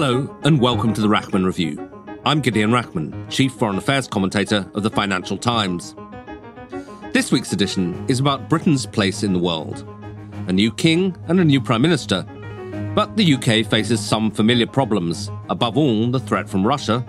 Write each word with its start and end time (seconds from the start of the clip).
Hello, 0.00 0.32
and 0.44 0.60
welcome 0.60 0.94
to 0.94 1.00
the 1.00 1.08
Rachman 1.08 1.44
Review. 1.44 1.90
I'm 2.24 2.40
Gideon 2.40 2.70
Rachman, 2.70 3.28
Chief 3.30 3.52
Foreign 3.52 3.78
Affairs 3.78 4.06
Commentator 4.06 4.64
of 4.74 4.84
the 4.84 4.90
Financial 4.90 5.36
Times. 5.36 5.96
This 7.12 7.32
week's 7.32 7.52
edition 7.52 8.06
is 8.06 8.20
about 8.20 8.48
Britain's 8.48 8.86
place 8.86 9.24
in 9.24 9.32
the 9.32 9.40
world. 9.40 9.84
A 10.46 10.52
new 10.52 10.70
king 10.70 11.16
and 11.26 11.40
a 11.40 11.44
new 11.44 11.60
prime 11.60 11.82
minister. 11.82 12.22
But 12.94 13.16
the 13.16 13.34
UK 13.34 13.68
faces 13.68 13.98
some 13.98 14.30
familiar 14.30 14.68
problems, 14.68 15.32
above 15.50 15.76
all, 15.76 16.08
the 16.12 16.20
threat 16.20 16.48
from 16.48 16.64
Russia, 16.64 17.04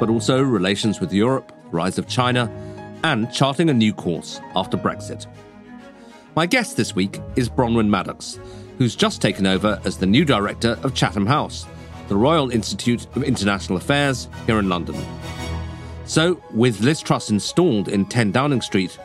but 0.00 0.08
also 0.08 0.40
relations 0.42 0.98
with 0.98 1.12
Europe, 1.12 1.52
rise 1.72 1.98
of 1.98 2.08
China, 2.08 2.50
and 3.04 3.30
charting 3.30 3.68
a 3.68 3.74
new 3.74 3.92
course 3.92 4.40
after 4.56 4.78
Brexit. 4.78 5.26
My 6.34 6.46
guest 6.46 6.78
this 6.78 6.94
week 6.94 7.20
is 7.36 7.50
Bronwen 7.50 7.88
Maddox, 7.88 8.40
who's 8.78 8.96
just 8.96 9.20
taken 9.20 9.46
over 9.46 9.78
as 9.84 9.98
the 9.98 10.06
new 10.06 10.24
director 10.24 10.78
of 10.82 10.94
Chatham 10.94 11.26
House, 11.26 11.66
the 12.10 12.16
Royal 12.16 12.50
Institute 12.50 13.06
of 13.14 13.22
International 13.22 13.78
Affairs 13.78 14.26
here 14.44 14.58
in 14.58 14.68
London. 14.68 14.96
So, 16.06 16.42
with 16.50 16.80
Liz 16.80 17.00
Truss 17.00 17.30
installed 17.30 17.88
in 17.88 18.04
10 18.04 18.32
Downing 18.32 18.62
Street, 18.62 18.98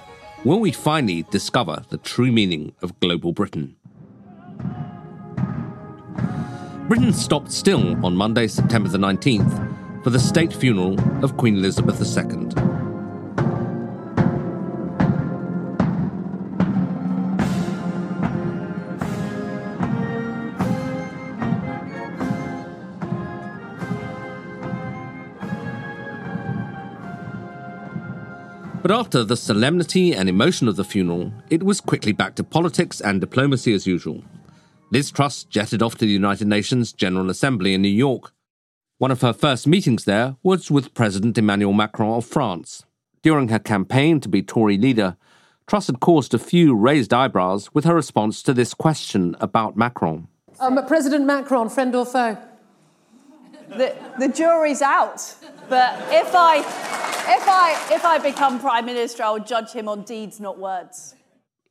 will 0.43 0.59
we 0.59 0.71
finally 0.71 1.21
discover 1.29 1.85
the 1.89 1.99
true 1.99 2.31
meaning 2.31 2.73
of 2.81 2.99
global 2.99 3.31
Britain? 3.31 3.75
Britain 6.87 7.13
stopped 7.13 7.51
still 7.51 8.03
on 8.03 8.17
Monday, 8.17 8.47
September 8.47 8.89
the 8.89 8.97
19th, 8.97 10.03
for 10.03 10.09
the 10.09 10.19
state 10.19 10.51
funeral 10.51 10.99
of 11.23 11.37
Queen 11.37 11.57
Elizabeth 11.57 12.01
II. 12.01 12.94
But 28.85 28.95
after 28.95 29.23
the 29.23 29.35
solemnity 29.35 30.13
and 30.13 30.29
emotion 30.29 30.67
of 30.67 30.75
the 30.75 30.83
funeral, 30.83 31.33
it 31.49 31.63
was 31.63 31.81
quickly 31.81 32.11
back 32.11 32.35
to 32.35 32.43
politics 32.43 33.01
and 33.01 33.19
diplomacy 33.19 33.73
as 33.73 33.87
usual. 33.87 34.23
Liz 34.91 35.09
Truss 35.09 35.43
jetted 35.43 35.81
off 35.81 35.95
to 35.95 36.05
the 36.05 36.11
United 36.11 36.47
Nations 36.47 36.93
General 36.93 37.31
Assembly 37.31 37.73
in 37.73 37.81
New 37.81 37.87
York. 37.87 38.31
One 38.99 39.09
of 39.09 39.21
her 39.21 39.33
first 39.33 39.65
meetings 39.65 40.05
there 40.05 40.35
was 40.43 40.69
with 40.69 40.93
President 40.93 41.35
Emmanuel 41.35 41.73
Macron 41.73 42.15
of 42.15 42.25
France. 42.25 42.85
During 43.23 43.47
her 43.47 43.57
campaign 43.57 44.19
to 44.19 44.29
be 44.29 44.43
Tory 44.43 44.77
leader, 44.77 45.17
Truss 45.65 45.87
had 45.87 45.99
caused 45.99 46.35
a 46.35 46.37
few 46.37 46.75
raised 46.75 47.11
eyebrows 47.11 47.73
with 47.73 47.85
her 47.85 47.95
response 47.95 48.43
to 48.43 48.53
this 48.53 48.75
question 48.75 49.35
about 49.39 49.75
Macron. 49.75 50.27
Um, 50.59 50.79
President 50.85 51.25
Macron, 51.25 51.69
friend 51.69 51.95
or 51.95 52.05
foe? 52.05 52.37
The, 53.67 53.95
the 54.19 54.27
jury's 54.27 54.83
out. 54.83 55.33
But 55.69 55.99
if 56.11 56.33
I, 56.35 56.59
if, 56.59 57.47
I, 57.47 57.95
if 57.95 58.05
I 58.05 58.19
become 58.19 58.59
Prime 58.59 58.85
Minister, 58.85 59.23
I'll 59.23 59.39
judge 59.39 59.71
him 59.71 59.87
on 59.87 60.03
deeds, 60.03 60.39
not 60.39 60.59
words. 60.59 61.15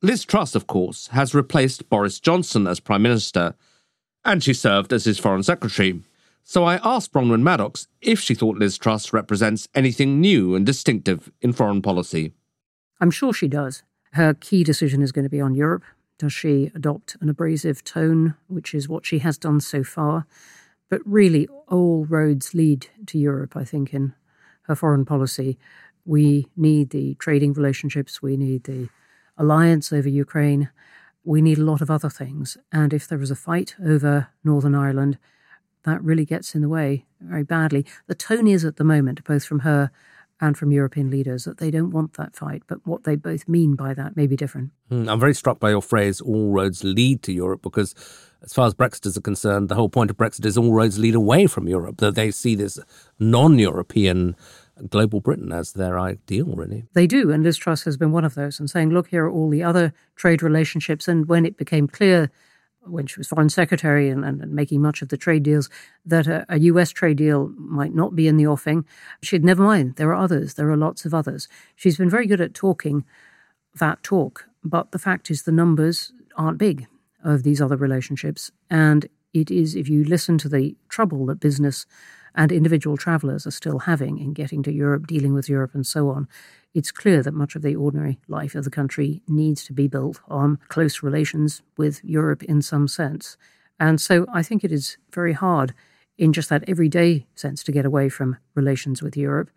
Liz 0.01 0.25
Truss, 0.25 0.53
of 0.55 0.67
course, 0.67 1.07
has 1.07 1.33
replaced 1.33 1.89
Boris 1.89 2.19
Johnson 2.19 2.67
as 2.67 2.79
Prime 2.79 3.01
Minister, 3.01 3.55
and 4.23 4.43
she 4.43 4.53
served 4.53 4.91
as 4.91 5.05
his 5.05 5.17
Foreign 5.17 5.43
Secretary. 5.43 6.01
So 6.43 6.63
I 6.63 6.79
asked 6.83 7.11
Bronwen 7.11 7.41
Maddox 7.41 7.87
if 8.01 8.19
she 8.19 8.35
thought 8.35 8.57
Liz 8.57 8.77
Truss 8.77 9.11
represents 9.13 9.67
anything 9.73 10.21
new 10.21 10.53
and 10.53 10.65
distinctive 10.65 11.31
in 11.41 11.53
foreign 11.53 11.81
policy. 11.81 12.33
I'm 13.01 13.09
sure 13.09 13.33
she 13.33 13.47
does. 13.47 13.81
Her 14.11 14.33
key 14.33 14.63
decision 14.63 15.01
is 15.01 15.11
going 15.11 15.23
to 15.23 15.29
be 15.29 15.41
on 15.41 15.55
Europe. 15.55 15.83
Does 16.19 16.33
she 16.33 16.71
adopt 16.75 17.17
an 17.19 17.29
abrasive 17.29 17.83
tone, 17.83 18.35
which 18.47 18.73
is 18.73 18.87
what 18.87 19.05
she 19.05 19.19
has 19.19 19.37
done 19.37 19.59
so 19.59 19.83
far? 19.83 20.27
But 20.89 21.01
really, 21.05 21.47
all 21.67 22.05
roads 22.05 22.53
lead 22.53 22.87
to 23.07 23.17
Europe, 23.17 23.55
I 23.55 23.63
think, 23.63 23.93
in 23.93 24.13
her 24.63 24.75
foreign 24.75 25.05
policy. 25.05 25.57
We 26.05 26.47
need 26.55 26.91
the 26.91 27.15
trading 27.15 27.53
relationships, 27.53 28.21
we 28.21 28.37
need 28.37 28.65
the 28.65 28.89
alliance 29.37 29.91
over 29.91 30.07
Ukraine, 30.07 30.69
we 31.23 31.41
need 31.41 31.57
a 31.57 31.63
lot 31.63 31.81
of 31.81 31.89
other 31.89 32.09
things. 32.09 32.57
And 32.71 32.93
if 32.93 33.07
there 33.07 33.21
is 33.21 33.31
a 33.31 33.35
fight 33.35 33.75
over 33.83 34.27
Northern 34.43 34.75
Ireland, 34.75 35.17
that 35.83 36.03
really 36.03 36.25
gets 36.25 36.55
in 36.55 36.61
the 36.61 36.69
way 36.69 37.05
very 37.19 37.43
badly. 37.43 37.85
The 38.07 38.15
tone 38.15 38.47
is 38.47 38.63
at 38.65 38.77
the 38.77 38.83
moment, 38.83 39.23
both 39.23 39.43
from 39.43 39.59
her 39.59 39.91
and 40.41 40.57
from 40.57 40.71
European 40.71 41.09
leaders, 41.09 41.45
that 41.45 41.59
they 41.59 41.71
don't 41.71 41.91
want 41.91 42.13
that 42.13 42.35
fight. 42.35 42.63
But 42.67 42.85
what 42.85 43.03
they 43.03 43.15
both 43.15 43.47
mean 43.47 43.75
by 43.75 43.93
that 43.93 44.17
may 44.17 44.27
be 44.27 44.35
different. 44.35 44.71
Mm, 44.91 45.09
I'm 45.09 45.19
very 45.19 45.33
struck 45.33 45.59
by 45.59 45.69
your 45.69 45.81
phrase, 45.81 46.19
all 46.21 46.51
roads 46.51 46.83
lead 46.83 47.23
to 47.23 47.31
Europe, 47.31 47.61
because 47.61 47.95
as 48.41 48.53
far 48.53 48.67
as 48.67 48.73
Brexiters 48.73 49.17
are 49.17 49.21
concerned, 49.21 49.69
the 49.69 49.75
whole 49.75 49.89
point 49.89 50.09
of 50.11 50.17
Brexit 50.17 50.45
is 50.45 50.57
all 50.57 50.73
roads 50.73 50.99
lead 50.99 51.15
away 51.15 51.47
from 51.47 51.67
Europe. 51.67 51.97
That 51.97 52.15
they 52.15 52.31
see 52.31 52.55
this 52.55 52.79
non-European 53.17 54.35
global 54.89 55.21
Britain 55.21 55.53
as 55.53 55.71
their 55.71 55.97
ideal, 55.97 56.47
really. 56.47 56.83
They 56.93 57.07
do, 57.07 57.31
and 57.31 57.43
Liz 57.43 57.55
Truss 57.55 57.83
has 57.83 57.95
been 57.95 58.11
one 58.11 58.25
of 58.25 58.35
those, 58.35 58.59
and 58.59 58.69
saying, 58.69 58.89
"Look, 58.89 59.07
here 59.07 59.25
are 59.25 59.31
all 59.31 59.49
the 59.49 59.63
other 59.63 59.93
trade 60.15 60.43
relationships." 60.43 61.07
And 61.07 61.27
when 61.27 61.45
it 61.45 61.55
became 61.55 61.87
clear, 61.87 62.29
when 62.85 63.07
she 63.07 63.19
was 63.19 63.27
foreign 63.27 63.49
secretary 63.49 64.09
and, 64.09 64.23
and, 64.23 64.51
making 64.51 64.81
much 64.81 65.01
of 65.01 65.09
the 65.09 65.17
trade 65.17 65.43
deals, 65.43 65.69
that 66.05 66.27
a, 66.27 66.45
a, 66.49 66.59
U.S. 66.59 66.91
trade 66.91 67.17
deal 67.17 67.49
might 67.57 67.93
not 67.93 68.15
be 68.15 68.27
in 68.27 68.37
the 68.37 68.47
offing, 68.47 68.85
she'd 69.21 69.43
never 69.43 69.63
mind. 69.63 69.95
There 69.95 70.09
are 70.09 70.23
others. 70.23 70.53
There 70.53 70.69
are 70.69 70.77
lots 70.77 71.05
of 71.05 71.13
others. 71.13 71.47
She's 71.75 71.97
been 71.97 72.09
very 72.09 72.27
good 72.27 72.41
at 72.41 72.53
talking 72.53 73.05
that 73.75 74.01
talk, 74.03 74.45
but 74.63 74.91
the 74.91 74.99
fact 74.99 75.29
is, 75.29 75.43
the 75.43 75.51
numbers 75.51 76.13
aren't 76.37 76.57
big 76.57 76.87
of 77.23 77.43
these 77.43 77.61
other 77.61 77.77
relationships. 77.77 78.51
And 78.69 79.07
it 79.33 79.51
is, 79.51 79.75
if 79.75 79.89
you 79.89 80.03
listen 80.03 80.37
to 80.39 80.49
the 80.49 80.75
trouble 80.87 81.25
that 81.25 81.39
business 81.39 81.85
and 82.35 82.51
individual 82.51 82.97
travellers 82.97 83.47
are 83.47 83.51
still 83.51 83.79
having 83.79 84.19
in 84.19 84.33
getting 84.33 84.61
to 84.63 84.71
Europe, 84.71 85.07
dealing 85.07 85.33
with 85.33 85.49
Europe, 85.49 85.71
and 85.73 85.87
so 85.87 86.09
on, 86.09 86.27
it's 86.73 86.91
clear 86.91 87.23
that 87.23 87.33
much 87.33 87.55
of 87.55 87.61
the 87.61 87.75
ordinary 87.75 88.19
life 88.27 88.53
of 88.53 88.65
the 88.65 88.69
country 88.69 89.21
needs 89.27 89.63
to 89.63 89.73
be 89.73 89.87
built 89.87 90.19
on 90.27 90.59
close 90.67 91.01
relations 91.01 91.61
with 91.77 92.03
Europe 92.03 92.43
in 92.43 92.61
some 92.61 92.87
sense. 92.87 93.37
And 93.79 93.99
so 93.99 94.25
I 94.33 94.43
think 94.43 94.63
it 94.63 94.71
is 94.71 94.97
very 95.11 95.33
hard 95.33 95.73
in 96.17 96.33
just 96.33 96.49
that 96.49 96.63
everyday 96.67 97.25
sense 97.35 97.63
to 97.63 97.71
get 97.71 97.85
away 97.85 98.09
from 98.09 98.37
relations 98.53 99.01
with 99.01 99.17
Europe. 99.17 99.49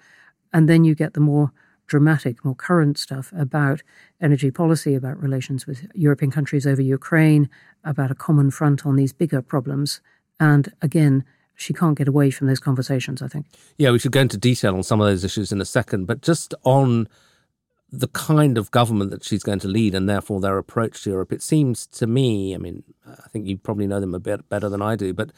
And 0.52 0.68
then 0.68 0.84
you 0.84 0.94
get 0.94 1.14
the 1.14 1.20
more 1.20 1.52
dramatic, 1.86 2.44
more 2.44 2.54
current 2.54 2.98
stuff 2.98 3.32
about 3.36 3.82
energy 4.20 4.50
policy, 4.50 4.94
about 4.94 5.20
relations 5.20 5.66
with 5.66 5.86
European 5.94 6.30
countries 6.30 6.66
over 6.66 6.82
Ukraine, 6.82 7.48
about 7.82 8.10
a 8.10 8.14
common 8.14 8.50
front 8.50 8.86
on 8.86 8.96
these 8.96 9.12
bigger 9.12 9.42
problems. 9.42 10.00
And 10.38 10.72
again, 10.82 11.24
she 11.58 11.74
can't 11.74 11.98
get 11.98 12.06
away 12.06 12.30
from 12.30 12.46
those 12.46 12.60
conversations, 12.60 13.20
I 13.20 13.26
think. 13.26 13.46
Yeah, 13.78 13.90
we 13.90 13.98
should 13.98 14.12
go 14.12 14.20
into 14.20 14.36
detail 14.36 14.76
on 14.76 14.84
some 14.84 15.00
of 15.00 15.08
those 15.08 15.24
issues 15.24 15.50
in 15.50 15.60
a 15.60 15.64
second, 15.64 16.06
but 16.06 16.22
just 16.22 16.54
on 16.62 17.08
the 17.90 18.06
kind 18.08 18.56
of 18.56 18.70
government 18.70 19.10
that 19.10 19.24
she's 19.24 19.42
going 19.42 19.58
to 19.58 19.66
lead 19.66 19.92
and 19.92 20.08
therefore 20.08 20.40
their 20.40 20.56
approach 20.56 21.02
to 21.02 21.10
Europe, 21.10 21.32
it 21.32 21.42
seems 21.42 21.86
to 21.88 22.06
me, 22.06 22.54
I 22.54 22.58
mean, 22.58 22.84
I 23.04 23.28
think 23.28 23.46
you 23.46 23.58
probably 23.58 23.88
know 23.88 23.98
them 23.98 24.14
a 24.14 24.20
bit 24.20 24.48
better 24.48 24.68
than 24.68 24.80
I 24.80 24.94
do, 24.94 25.12
but 25.12 25.32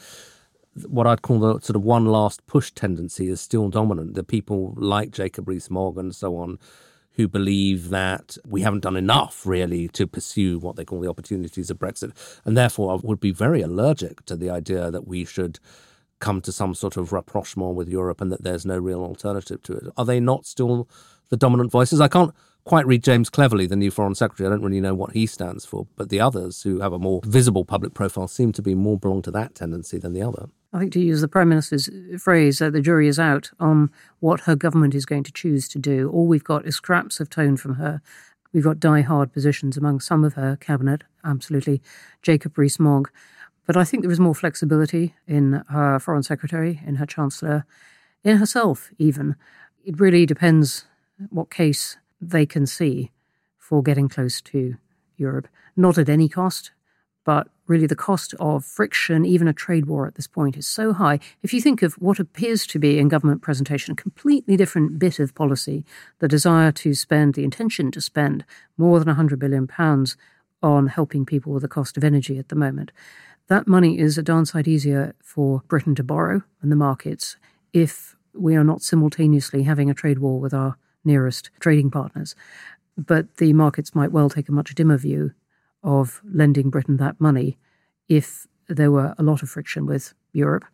what 0.86 1.06
I'd 1.06 1.22
call 1.22 1.38
the 1.38 1.58
sort 1.60 1.74
of 1.76 1.82
one 1.82 2.04
last 2.04 2.46
push 2.46 2.70
tendency 2.70 3.28
is 3.28 3.40
still 3.40 3.70
dominant. 3.70 4.14
The 4.14 4.22
people 4.22 4.74
like 4.76 5.12
Jacob 5.12 5.48
Rees-Mogg 5.48 5.96
and 5.96 6.14
so 6.14 6.36
on 6.36 6.58
who 7.12 7.28
believe 7.28 7.88
that 7.88 8.36
we 8.46 8.60
haven't 8.60 8.80
done 8.80 8.96
enough 8.96 9.46
really 9.46 9.88
to 9.88 10.06
pursue 10.06 10.58
what 10.58 10.76
they 10.76 10.84
call 10.84 11.00
the 11.00 11.08
opportunities 11.08 11.70
of 11.70 11.78
Brexit, 11.78 12.12
and 12.44 12.58
therefore 12.58 12.98
would 13.02 13.20
be 13.20 13.32
very 13.32 13.62
allergic 13.62 14.24
to 14.26 14.36
the 14.36 14.50
idea 14.50 14.90
that 14.90 15.06
we 15.06 15.24
should 15.24 15.58
come 16.20 16.40
to 16.42 16.52
some 16.52 16.74
sort 16.74 16.96
of 16.96 17.12
rapprochement 17.12 17.74
with 17.74 17.88
Europe 17.88 18.20
and 18.20 18.30
that 18.30 18.44
there's 18.44 18.66
no 18.66 18.78
real 18.78 19.00
alternative 19.00 19.62
to 19.64 19.72
it. 19.72 19.84
Are 19.96 20.04
they 20.04 20.20
not 20.20 20.46
still 20.46 20.88
the 21.30 21.36
dominant 21.36 21.70
voices? 21.70 22.00
I 22.00 22.08
can't 22.08 22.32
quite 22.64 22.86
read 22.86 23.02
James 23.02 23.30
Cleverly, 23.30 23.66
the 23.66 23.76
new 23.76 23.90
Foreign 23.90 24.14
Secretary. 24.14 24.46
I 24.46 24.50
don't 24.50 24.62
really 24.62 24.80
know 24.80 24.94
what 24.94 25.12
he 25.12 25.26
stands 25.26 25.64
for, 25.64 25.86
but 25.96 26.10
the 26.10 26.20
others 26.20 26.62
who 26.62 26.80
have 26.80 26.92
a 26.92 26.98
more 26.98 27.20
visible 27.24 27.64
public 27.64 27.94
profile 27.94 28.28
seem 28.28 28.52
to 28.52 28.62
be 28.62 28.74
more 28.74 28.98
belong 28.98 29.22
to 29.22 29.30
that 29.30 29.54
tendency 29.54 29.98
than 29.98 30.12
the 30.12 30.22
other. 30.22 30.46
I 30.72 30.78
think 30.78 30.92
to 30.92 31.00
use 31.00 31.20
the 31.20 31.28
Prime 31.28 31.48
Minister's 31.48 31.88
phrase, 32.18 32.62
uh, 32.62 32.70
the 32.70 32.80
jury 32.80 33.08
is 33.08 33.18
out 33.18 33.50
on 33.58 33.90
what 34.20 34.40
her 34.40 34.54
government 34.54 34.94
is 34.94 35.06
going 35.06 35.24
to 35.24 35.32
choose 35.32 35.68
to 35.68 35.78
do. 35.78 36.10
All 36.10 36.26
we've 36.26 36.44
got 36.44 36.66
is 36.66 36.76
scraps 36.76 37.18
of 37.18 37.28
tone 37.28 37.56
from 37.56 37.74
her. 37.74 38.00
We've 38.52 38.64
got 38.64 38.78
die-hard 38.78 39.32
positions 39.32 39.76
among 39.76 40.00
some 40.00 40.22
of 40.22 40.34
her 40.34 40.56
cabinet, 40.56 41.02
absolutely. 41.24 41.82
Jacob 42.22 42.58
Rees-Mogg. 42.58 43.10
But 43.70 43.76
I 43.76 43.84
think 43.84 44.02
there 44.02 44.10
is 44.10 44.18
more 44.18 44.34
flexibility 44.34 45.14
in 45.28 45.62
her 45.68 46.00
foreign 46.00 46.24
secretary, 46.24 46.80
in 46.84 46.96
her 46.96 47.06
chancellor, 47.06 47.64
in 48.24 48.38
herself, 48.38 48.90
even. 48.98 49.36
It 49.84 50.00
really 50.00 50.26
depends 50.26 50.86
what 51.28 51.52
case 51.52 51.96
they 52.20 52.46
can 52.46 52.66
see 52.66 53.12
for 53.58 53.80
getting 53.80 54.08
close 54.08 54.40
to 54.40 54.74
Europe. 55.16 55.46
Not 55.76 55.98
at 55.98 56.08
any 56.08 56.28
cost, 56.28 56.72
but 57.22 57.46
really 57.68 57.86
the 57.86 57.94
cost 57.94 58.34
of 58.40 58.64
friction, 58.64 59.24
even 59.24 59.46
a 59.46 59.52
trade 59.52 59.86
war 59.86 60.04
at 60.04 60.16
this 60.16 60.26
point, 60.26 60.56
is 60.56 60.66
so 60.66 60.92
high. 60.92 61.20
If 61.44 61.54
you 61.54 61.60
think 61.60 61.80
of 61.82 61.94
what 61.94 62.18
appears 62.18 62.66
to 62.66 62.80
be 62.80 62.98
in 62.98 63.06
government 63.06 63.40
presentation 63.40 63.92
a 63.92 63.94
completely 63.94 64.56
different 64.56 64.98
bit 64.98 65.20
of 65.20 65.36
policy, 65.36 65.84
the 66.18 66.26
desire 66.26 66.72
to 66.72 66.92
spend, 66.92 67.34
the 67.34 67.44
intention 67.44 67.92
to 67.92 68.00
spend 68.00 68.44
more 68.76 68.98
than 68.98 69.14
£100 69.14 69.38
billion 69.38 69.70
on 70.62 70.88
helping 70.88 71.24
people 71.24 71.52
with 71.52 71.62
the 71.62 71.68
cost 71.68 71.96
of 71.96 72.04
energy 72.04 72.36
at 72.36 72.48
the 72.48 72.56
moment, 72.56 72.90
that 73.50 73.66
money 73.66 73.98
is 73.98 74.16
a 74.16 74.22
darn 74.22 74.46
sight 74.46 74.68
easier 74.68 75.12
for 75.20 75.62
Britain 75.66 75.96
to 75.96 76.04
borrow 76.04 76.42
and 76.62 76.70
the 76.70 76.76
markets 76.76 77.36
if 77.72 78.16
we 78.32 78.54
are 78.54 78.62
not 78.62 78.80
simultaneously 78.80 79.64
having 79.64 79.90
a 79.90 79.94
trade 79.94 80.20
war 80.20 80.38
with 80.38 80.54
our 80.54 80.76
nearest 81.04 81.50
trading 81.58 81.90
partners. 81.90 82.36
But 82.96 83.38
the 83.38 83.52
markets 83.52 83.92
might 83.92 84.12
well 84.12 84.30
take 84.30 84.48
a 84.48 84.52
much 84.52 84.72
dimmer 84.76 84.96
view 84.96 85.32
of 85.82 86.22
lending 86.24 86.70
Britain 86.70 86.96
that 86.98 87.20
money 87.20 87.58
if 88.08 88.46
there 88.68 88.92
were 88.92 89.16
a 89.18 89.22
lot 89.24 89.42
of 89.42 89.50
friction 89.50 89.84
with 89.84 90.14
Europe 90.32 90.64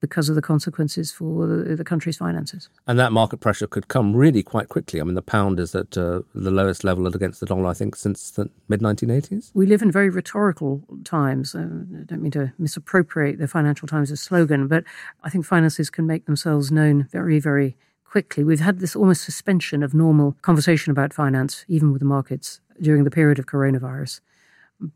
because 0.00 0.28
of 0.28 0.34
the 0.34 0.42
consequences 0.42 1.10
for 1.10 1.46
the, 1.46 1.76
the, 1.76 1.84
country's 1.84 2.16
finances. 2.16 2.68
And 2.86 2.98
that 2.98 3.12
market 3.12 3.38
pressure 3.38 3.66
could 3.66 3.88
come 3.88 4.14
really 4.14 4.42
quite 4.42 4.68
quickly. 4.68 5.00
I 5.00 5.04
mean, 5.04 5.14
the 5.14 5.22
pound 5.22 5.58
is 5.58 5.74
at 5.74 5.96
uh, 5.96 6.22
the 6.34 6.50
lowest 6.50 6.84
level 6.84 7.06
against 7.06 7.40
the 7.40 7.46
dollar, 7.46 7.66
I 7.66 7.74
think, 7.74 7.96
since 7.96 8.30
the 8.30 8.48
mid 8.68 8.80
1980s. 8.80 9.50
We 9.54 9.66
live 9.66 9.82
in 9.82 9.90
very 9.90 10.10
rhetorical 10.10 10.82
times. 11.04 11.54
Uh, 11.54 11.60
I 11.60 12.04
don't 12.04 12.22
mean 12.22 12.32
to 12.32 12.52
misappropriate 12.58 13.38
the 13.38 13.48
Financial 13.48 13.88
Times' 13.88 14.20
slogan, 14.20 14.68
but 14.68 14.84
I 15.24 15.30
think 15.30 15.44
finances 15.44 15.90
can 15.90 16.06
make 16.06 16.26
themselves 16.26 16.70
known 16.70 17.08
very, 17.10 17.40
very 17.40 17.76
quickly. 18.04 18.44
We've 18.44 18.60
had 18.60 18.78
this 18.78 18.96
almost 18.96 19.24
suspension 19.24 19.82
of 19.82 19.94
normal 19.94 20.36
conversation 20.42 20.90
about 20.90 21.12
finance, 21.12 21.64
even 21.68 21.92
with 21.92 22.00
the 22.00 22.06
markets, 22.06 22.60
during 22.80 23.04
the 23.04 23.10
period 23.10 23.38
of 23.38 23.46
coronavirus. 23.46 24.20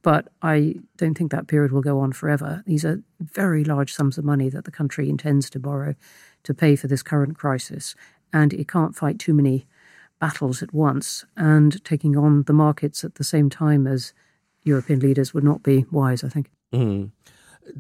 But 0.03 0.29
I 0.43 0.77
don't 0.97 1.17
think 1.17 1.33
that 1.33 1.49
period 1.49 1.73
will 1.73 1.83
go 1.83 1.99
on 2.01 2.13
forever. 2.13 2.63
These 2.67 2.85
are 2.85 3.03
very 3.21 3.65
large 3.65 3.93
sums 3.93 4.17
of 4.17 4.25
money 4.25 4.49
that 4.49 4.65
the 4.65 4.71
country 4.71 5.09
intends 5.09 5.51
to 5.51 5.59
borrow 5.59 5.95
to 6.45 6.55
pay 6.55 6.77
for 6.77 6.87
this 6.87 7.03
current 7.03 7.37
crisis. 7.37 7.95
And 8.33 8.53
it 8.53 8.69
can't 8.69 8.95
fight 8.95 9.19
too 9.19 9.35
many 9.35 9.67
battles 10.21 10.63
at 10.63 10.73
once. 10.73 11.25
And 11.37 11.85
taking 11.85 12.17
on 12.17 12.45
the 12.45 12.53
markets 12.53 13.03
at 13.03 13.17
the 13.17 13.25
same 13.25 13.51
time 13.51 13.87
as 13.87 14.13
European 14.63 15.01
leaders 15.01 15.35
would 15.35 15.45
not 15.45 15.63
be 15.63 15.85
wise, 15.91 16.23
I 16.23 16.29
think. 16.29 16.51
Mm. 16.73 17.11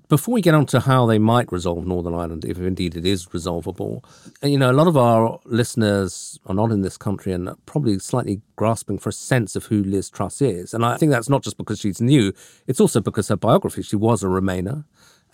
Before 0.08 0.32
we 0.34 0.40
get 0.40 0.55
on 0.55 0.67
to 0.67 0.81
how 0.81 1.06
they 1.06 1.19
might 1.19 1.50
resolve 1.50 1.87
Northern 1.87 2.14
Ireland, 2.14 2.44
if 2.44 2.56
indeed 2.58 2.96
it 2.96 3.05
is 3.05 3.32
resolvable, 3.34 4.05
you 4.43 4.56
know, 4.56 4.70
a 4.70 4.73
lot 4.73 4.87
of 4.87 4.96
our 4.96 5.40
listeners 5.44 6.38
are 6.46 6.55
not 6.55 6.70
in 6.70 6.82
this 6.82 6.96
country 6.96 7.32
and 7.32 7.50
probably 7.67 7.99
slightly 7.99 8.40
grasping 8.56 8.99
for 8.99 9.08
a 9.08 9.12
sense 9.12 9.56
of 9.56 9.67
who 9.67 9.82
Liz 9.82 10.08
Truss 10.08 10.40
is. 10.40 10.73
And 10.73 10.84
I 10.84 10.96
think 10.96 11.11
that's 11.11 11.29
not 11.29 11.43
just 11.43 11.56
because 11.56 11.81
she's 11.81 12.00
new, 12.00 12.32
it's 12.67 12.81
also 12.81 13.00
because 13.00 13.29
her 13.29 13.37
biography, 13.37 13.82
she 13.82 13.96
was 13.96 14.23
a 14.23 14.26
Remainer 14.26 14.84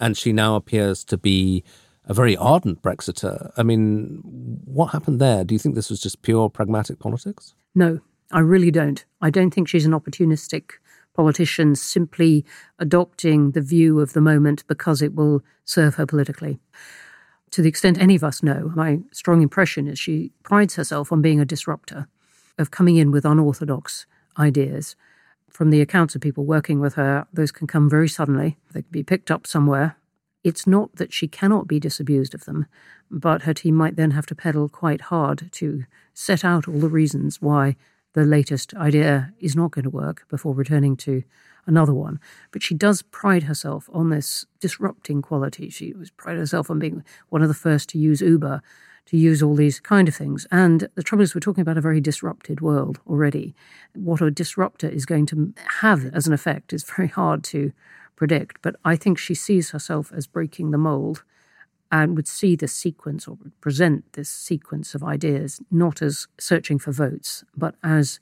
and 0.01 0.17
she 0.17 0.33
now 0.33 0.57
appears 0.57 1.05
to 1.05 1.19
be 1.19 1.63
a 2.07 2.15
very 2.15 2.37
ardent 2.37 2.81
Brexiter. 2.81 3.53
I 3.57 3.63
mean, 3.63 4.23
what 4.65 4.87
happened 4.87 5.21
there? 5.21 5.45
Do 5.45 5.55
you 5.55 5.59
think 5.59 5.75
this 5.75 5.91
was 5.91 6.01
just 6.01 6.23
pure 6.23 6.49
pragmatic 6.49 6.99
politics? 6.99 7.55
No, 7.75 8.01
I 8.33 8.41
really 8.41 8.71
don't. 8.71 9.05
I 9.21 9.31
don't 9.31 9.51
think 9.53 9.69
she's 9.69 9.87
an 9.87 9.93
opportunistic 9.93 10.73
politicians 11.19 11.83
simply 11.83 12.45
adopting 12.79 13.51
the 13.51 13.61
view 13.61 13.99
of 13.99 14.13
the 14.13 14.21
moment 14.21 14.63
because 14.69 15.03
it 15.03 15.17
will 15.17 15.43
serve 15.65 15.97
her 15.97 16.07
politically. 16.07 16.61
To 17.51 17.61
the 17.61 17.69
extent 17.69 17.99
any 17.99 18.15
of 18.15 18.23
us 18.23 18.41
know, 18.41 18.71
my 18.77 19.01
strong 19.11 19.43
impression 19.43 19.89
is 19.89 19.99
she 19.99 20.31
prides 20.45 20.77
herself 20.77 21.11
on 21.11 21.21
being 21.21 21.41
a 21.41 21.45
disruptor, 21.45 22.07
of 22.57 22.71
coming 22.71 22.95
in 22.95 23.11
with 23.11 23.25
unorthodox 23.25 24.07
ideas. 24.39 24.95
From 25.51 25.71
the 25.71 25.81
accounts 25.81 26.15
of 26.15 26.21
people 26.21 26.45
working 26.45 26.79
with 26.79 26.95
her, 26.95 27.27
those 27.33 27.51
can 27.51 27.67
come 27.67 27.91
very 27.91 28.09
suddenly. 28.09 28.57
They 28.71 28.83
can 28.83 28.93
be 28.93 29.03
picked 29.03 29.33
up 29.33 29.45
somewhere. 29.45 29.97
It's 30.45 30.69
not 30.69 30.95
that 30.97 31.13
she 31.13 31.27
cannot 31.27 31.67
be 31.67 31.81
disabused 31.81 32.33
of 32.33 32.45
them, 32.45 32.67
but 33.11 33.43
her 33.43 33.55
team 33.55 33.75
might 33.75 33.97
then 33.97 34.13
have 34.13 34.27
to 34.27 34.37
pedal 34.37 34.69
quite 34.69 35.01
hard 35.01 35.49
to 35.51 35.83
set 36.15 36.45
out 36.45 36.69
all 36.69 36.79
the 36.79 36.89
reasons 36.89 37.43
why 37.43 37.75
the 38.19 38.25
latest 38.25 38.75
idea 38.75 39.33
is 39.39 39.55
not 39.55 39.71
going 39.71 39.85
to 39.85 39.91
work 39.91 40.27
before 40.29 40.53
returning 40.53 40.97
to 40.97 41.23
another 41.67 41.95
one. 41.95 42.19
But 42.51 42.65
she 42.65 42.75
does 42.75 43.03
pride 43.03 43.45
herself 43.45 43.89
on 43.93 44.11
this 44.11 44.45
disrupting 44.59 45.23
quality. 45.23 45.71
She 45.71 45.93
was 45.93 46.11
pride 46.11 46.37
herself 46.37 46.69
on 46.69 46.81
being 46.81 47.05
one 47.29 47.43
of 47.43 47.49
the 47.49 47.55
first 47.55 47.89
to 47.91 47.99
use 47.99 48.21
Uber, 48.21 48.61
to 49.07 49.17
use 49.17 49.41
all 49.41 49.55
these 49.55 49.79
kind 49.79 50.09
of 50.09 50.17
things. 50.17 50.49
And 50.51 50.89
the 50.97 51.03
trouble 51.05 51.23
is, 51.23 51.33
we're 51.33 51.41
talking 51.41 51.63
about 51.63 51.79
a 51.79 51.83
very 51.83 52.01
disrupted 52.01 52.61
world 52.61 52.99
already. 53.07 53.55
What 53.95 54.21
a 54.21 54.33
disruptor 54.33 54.89
is 54.89 55.07
going 55.07 55.27
to 55.27 55.55
have 55.81 56.07
as 56.07 56.27
an 56.27 56.33
effect 56.33 56.73
is 56.73 56.83
very 56.83 57.09
hard 57.09 57.45
to 57.45 57.73
predict. 58.17 58.59
But 58.63 58.75
I 58.85 58.97
think 58.97 59.17
she 59.17 59.35
sees 59.35 59.71
herself 59.71 60.13
as 60.13 60.27
breaking 60.27 60.73
the 60.73 60.79
mold 60.79 61.23
and 61.91 62.17
would 62.17 62.29
see 62.29 62.55
this 62.55 62.73
sequence 62.73 63.27
or 63.27 63.37
would 63.37 63.59
present 63.61 64.13
this 64.13 64.29
sequence 64.29 64.95
of 64.95 65.03
ideas 65.03 65.61
not 65.71 66.03
as 66.03 66.27
searching 66.39 66.79
for 66.79 66.93
votes, 66.93 67.45
but 67.57 67.75
as 67.83 68.21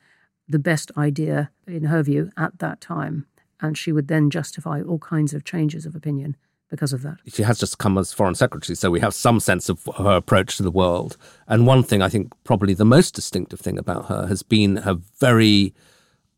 the 0.48 0.58
best 0.58 0.92
idea, 0.96 1.50
in 1.66 1.84
her 1.84 2.02
view, 2.02 2.30
at 2.36 2.58
that 2.60 2.80
time. 2.80 3.26
And 3.60 3.76
she 3.76 3.90
would 3.90 4.08
then 4.08 4.30
justify 4.30 4.82
all 4.82 4.98
kinds 4.98 5.34
of 5.34 5.44
changes 5.44 5.86
of 5.86 5.96
opinion 5.96 6.36
because 6.70 6.92
of 6.92 7.02
that. 7.02 7.18
She 7.26 7.42
has 7.42 7.58
just 7.58 7.78
come 7.78 7.96
as 7.98 8.12
foreign 8.12 8.34
secretary, 8.34 8.76
so 8.76 8.90
we 8.90 9.00
have 9.00 9.14
some 9.14 9.40
sense 9.40 9.69
of 9.69 9.88
her 9.98 10.16
approach 10.16 10.56
to 10.56 10.62
the 10.62 10.70
world. 10.70 11.16
And 11.48 11.66
one 11.66 11.82
thing 11.82 12.02
I 12.02 12.08
think 12.08 12.32
probably 12.44 12.74
the 12.74 12.84
most 12.84 13.14
distinctive 13.14 13.60
thing 13.60 13.78
about 13.78 14.06
her 14.06 14.26
has 14.26 14.42
been 14.42 14.76
her 14.76 14.96
very 15.19 15.74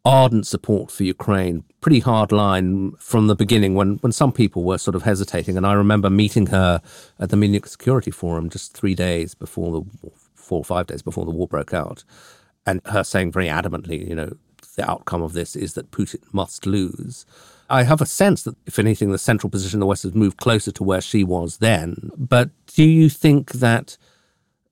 ardent 0.08 0.46
support 0.46 0.90
for 0.90 1.04
Ukraine, 1.04 1.64
pretty 1.82 2.00
hard 2.00 2.32
line 2.32 2.92
from 2.92 3.26
the 3.26 3.36
beginning 3.36 3.74
when, 3.74 3.96
when 3.96 4.10
some 4.10 4.32
people 4.32 4.64
were 4.64 4.78
sort 4.78 4.94
of 4.94 5.02
hesitating. 5.02 5.58
And 5.58 5.66
I 5.66 5.74
remember 5.74 6.08
meeting 6.08 6.46
her 6.46 6.80
at 7.20 7.28
the 7.28 7.36
Munich 7.36 7.66
Security 7.66 8.10
Forum 8.10 8.48
just 8.48 8.72
three 8.72 8.94
days 8.94 9.34
before 9.34 9.70
the 9.70 10.10
four 10.34 10.60
or 10.60 10.64
five 10.64 10.86
days 10.86 11.02
before 11.02 11.26
the 11.26 11.30
war 11.30 11.46
broke 11.46 11.74
out, 11.74 12.04
and 12.64 12.80
her 12.86 13.04
saying 13.04 13.32
very 13.32 13.48
adamantly, 13.48 14.08
you 14.08 14.14
know, 14.14 14.32
the 14.76 14.90
outcome 14.90 15.22
of 15.22 15.34
this 15.34 15.54
is 15.54 15.74
that 15.74 15.90
Putin 15.90 16.22
must 16.32 16.64
lose. 16.64 17.26
I 17.68 17.82
have 17.82 18.00
a 18.00 18.06
sense 18.06 18.44
that, 18.44 18.56
if 18.64 18.78
anything, 18.78 19.12
the 19.12 19.18
central 19.18 19.50
position 19.50 19.76
in 19.76 19.80
the 19.80 19.86
West 19.86 20.04
has 20.04 20.14
moved 20.14 20.38
closer 20.38 20.72
to 20.72 20.82
where 20.82 21.02
she 21.02 21.22
was 21.22 21.58
then. 21.58 22.10
But 22.16 22.48
do 22.66 22.84
you 22.84 23.10
think 23.10 23.52
that 23.52 23.98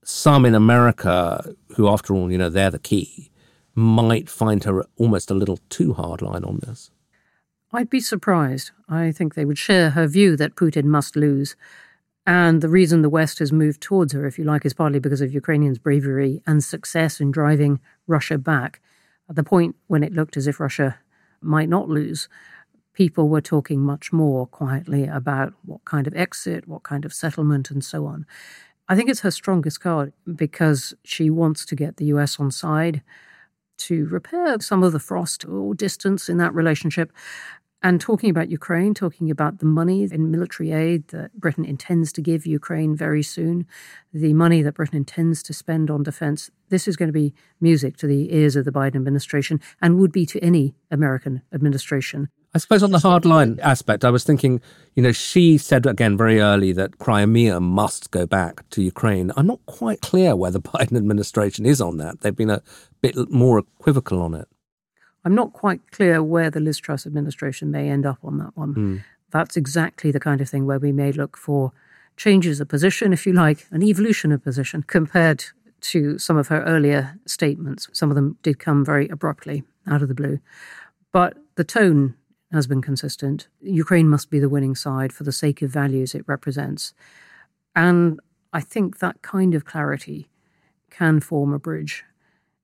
some 0.02 0.46
in 0.46 0.54
America, 0.54 1.54
who, 1.74 1.88
after 1.88 2.14
all, 2.14 2.32
you 2.32 2.38
know, 2.38 2.48
they're 2.48 2.70
the 2.70 2.78
key, 2.78 3.30
might 3.76 4.28
find 4.28 4.64
her 4.64 4.84
almost 4.96 5.30
a 5.30 5.34
little 5.34 5.58
too 5.68 5.94
hardline 5.94 6.46
on 6.46 6.58
this. 6.66 6.90
I'd 7.72 7.90
be 7.90 8.00
surprised. 8.00 8.70
I 8.88 9.12
think 9.12 9.34
they 9.34 9.44
would 9.44 9.58
share 9.58 9.90
her 9.90 10.08
view 10.08 10.36
that 10.36 10.56
Putin 10.56 10.84
must 10.84 11.14
lose. 11.14 11.56
And 12.26 12.62
the 12.62 12.70
reason 12.70 13.02
the 13.02 13.10
West 13.10 13.38
has 13.38 13.52
moved 13.52 13.82
towards 13.82 14.14
her, 14.14 14.26
if 14.26 14.38
you 14.38 14.44
like, 14.44 14.64
is 14.64 14.72
partly 14.72 14.98
because 14.98 15.20
of 15.20 15.32
Ukrainians' 15.32 15.78
bravery 15.78 16.42
and 16.46 16.64
success 16.64 17.20
in 17.20 17.30
driving 17.30 17.78
Russia 18.06 18.38
back. 18.38 18.80
At 19.28 19.36
the 19.36 19.44
point 19.44 19.76
when 19.88 20.02
it 20.02 20.14
looked 20.14 20.36
as 20.36 20.46
if 20.46 20.58
Russia 20.58 20.98
might 21.42 21.68
not 21.68 21.88
lose, 21.88 22.28
people 22.94 23.28
were 23.28 23.42
talking 23.42 23.80
much 23.80 24.10
more 24.10 24.46
quietly 24.46 25.06
about 25.06 25.52
what 25.66 25.84
kind 25.84 26.06
of 26.06 26.16
exit, 26.16 26.66
what 26.66 26.82
kind 26.82 27.04
of 27.04 27.12
settlement, 27.12 27.70
and 27.70 27.84
so 27.84 28.06
on. 28.06 28.24
I 28.88 28.96
think 28.96 29.10
it's 29.10 29.20
her 29.20 29.30
strongest 29.30 29.80
card 29.80 30.14
because 30.34 30.94
she 31.04 31.28
wants 31.28 31.66
to 31.66 31.76
get 31.76 31.98
the 31.98 32.06
US 32.06 32.40
on 32.40 32.50
side 32.50 33.02
to 33.78 34.06
repair 34.06 34.60
some 34.60 34.82
of 34.82 34.92
the 34.92 34.98
frost 34.98 35.44
or 35.44 35.74
distance 35.74 36.28
in 36.28 36.38
that 36.38 36.54
relationship. 36.54 37.12
And 37.82 38.00
talking 38.00 38.30
about 38.30 38.50
Ukraine, 38.50 38.94
talking 38.94 39.30
about 39.30 39.58
the 39.58 39.66
money 39.66 40.02
in 40.10 40.30
military 40.30 40.72
aid 40.72 41.08
that 41.08 41.32
Britain 41.38 41.64
intends 41.64 42.12
to 42.14 42.22
give 42.22 42.46
Ukraine 42.46 42.96
very 42.96 43.22
soon, 43.22 43.66
the 44.12 44.32
money 44.32 44.62
that 44.62 44.74
Britain 44.74 44.96
intends 44.96 45.42
to 45.44 45.52
spend 45.52 45.90
on 45.90 46.02
defense, 46.02 46.50
this 46.68 46.88
is 46.88 46.96
going 46.96 47.08
to 47.08 47.12
be 47.12 47.34
music 47.60 47.96
to 47.98 48.06
the 48.06 48.34
ears 48.34 48.56
of 48.56 48.64
the 48.64 48.72
Biden 48.72 48.96
administration 48.96 49.60
and 49.80 49.98
would 49.98 50.10
be 50.10 50.26
to 50.26 50.40
any 50.40 50.74
American 50.90 51.42
administration. 51.52 52.28
I 52.56 52.58
suppose 52.58 52.82
on 52.82 52.90
the 52.90 53.00
hard 53.00 53.26
line 53.26 53.60
aspect, 53.60 54.02
I 54.02 54.08
was 54.08 54.24
thinking, 54.24 54.62
you 54.94 55.02
know, 55.02 55.12
she 55.12 55.58
said 55.58 55.84
again 55.84 56.16
very 56.16 56.40
early 56.40 56.72
that 56.72 56.98
Crimea 56.98 57.60
must 57.60 58.10
go 58.10 58.24
back 58.24 58.66
to 58.70 58.80
Ukraine. 58.80 59.30
I'm 59.36 59.46
not 59.46 59.60
quite 59.66 60.00
clear 60.00 60.34
where 60.34 60.50
the 60.50 60.60
Biden 60.72 60.96
administration 60.96 61.66
is 61.66 61.82
on 61.82 61.98
that. 61.98 62.22
They've 62.22 62.34
been 62.34 62.48
a 62.48 62.62
bit 63.02 63.14
more 63.30 63.58
equivocal 63.58 64.22
on 64.22 64.32
it. 64.32 64.48
I'm 65.22 65.34
not 65.34 65.52
quite 65.52 65.90
clear 65.90 66.22
where 66.22 66.50
the 66.50 66.60
Liz 66.60 66.78
Truss 66.78 67.06
administration 67.06 67.70
may 67.70 67.90
end 67.90 68.06
up 68.06 68.20
on 68.24 68.38
that 68.38 68.56
one. 68.56 68.74
Mm. 68.74 69.04
That's 69.32 69.58
exactly 69.58 70.10
the 70.10 70.18
kind 70.18 70.40
of 70.40 70.48
thing 70.48 70.64
where 70.64 70.78
we 70.78 70.92
may 70.92 71.12
look 71.12 71.36
for 71.36 71.72
changes 72.16 72.58
of 72.58 72.68
position, 72.68 73.12
if 73.12 73.26
you 73.26 73.34
like, 73.34 73.66
an 73.70 73.82
evolution 73.82 74.32
of 74.32 74.42
position 74.42 74.82
compared 74.82 75.44
to 75.92 76.18
some 76.18 76.38
of 76.38 76.48
her 76.48 76.62
earlier 76.62 77.18
statements. 77.26 77.90
Some 77.92 78.10
of 78.10 78.14
them 78.14 78.38
did 78.42 78.58
come 78.58 78.82
very 78.82 79.08
abruptly 79.08 79.62
out 79.86 80.00
of 80.00 80.08
the 80.08 80.14
blue. 80.14 80.40
But 81.12 81.36
the 81.56 81.64
tone 81.64 82.14
has 82.56 82.66
been 82.66 82.82
consistent. 82.82 83.48
Ukraine 83.60 84.08
must 84.08 84.30
be 84.30 84.40
the 84.40 84.48
winning 84.48 84.74
side 84.74 85.12
for 85.12 85.22
the 85.22 85.32
sake 85.32 85.62
of 85.62 85.70
values 85.70 86.14
it 86.14 86.24
represents. 86.26 86.92
And 87.74 88.18
I 88.52 88.60
think 88.60 88.98
that 88.98 89.22
kind 89.22 89.54
of 89.54 89.64
clarity 89.64 90.28
can 90.90 91.20
form 91.20 91.52
a 91.52 91.58
bridge 91.58 92.04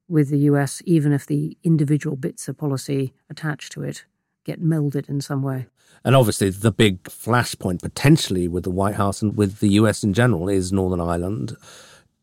with 0.08 0.30
the 0.30 0.38
US, 0.50 0.82
even 0.84 1.12
if 1.12 1.26
the 1.26 1.56
individual 1.62 2.16
bits 2.16 2.48
of 2.48 2.58
policy 2.58 3.14
attached 3.30 3.72
to 3.72 3.82
it 3.82 4.04
get 4.44 4.60
melded 4.60 5.08
in 5.08 5.20
some 5.20 5.42
way. 5.42 5.66
And 6.04 6.16
obviously, 6.16 6.50
the 6.50 6.72
big 6.72 7.02
flashpoint 7.04 7.80
potentially 7.80 8.48
with 8.48 8.64
the 8.64 8.70
White 8.70 8.96
House 8.96 9.22
and 9.22 9.36
with 9.36 9.60
the 9.60 9.70
US 9.80 10.02
in 10.02 10.12
general 10.12 10.48
is 10.48 10.72
Northern 10.72 11.00
Ireland. 11.00 11.56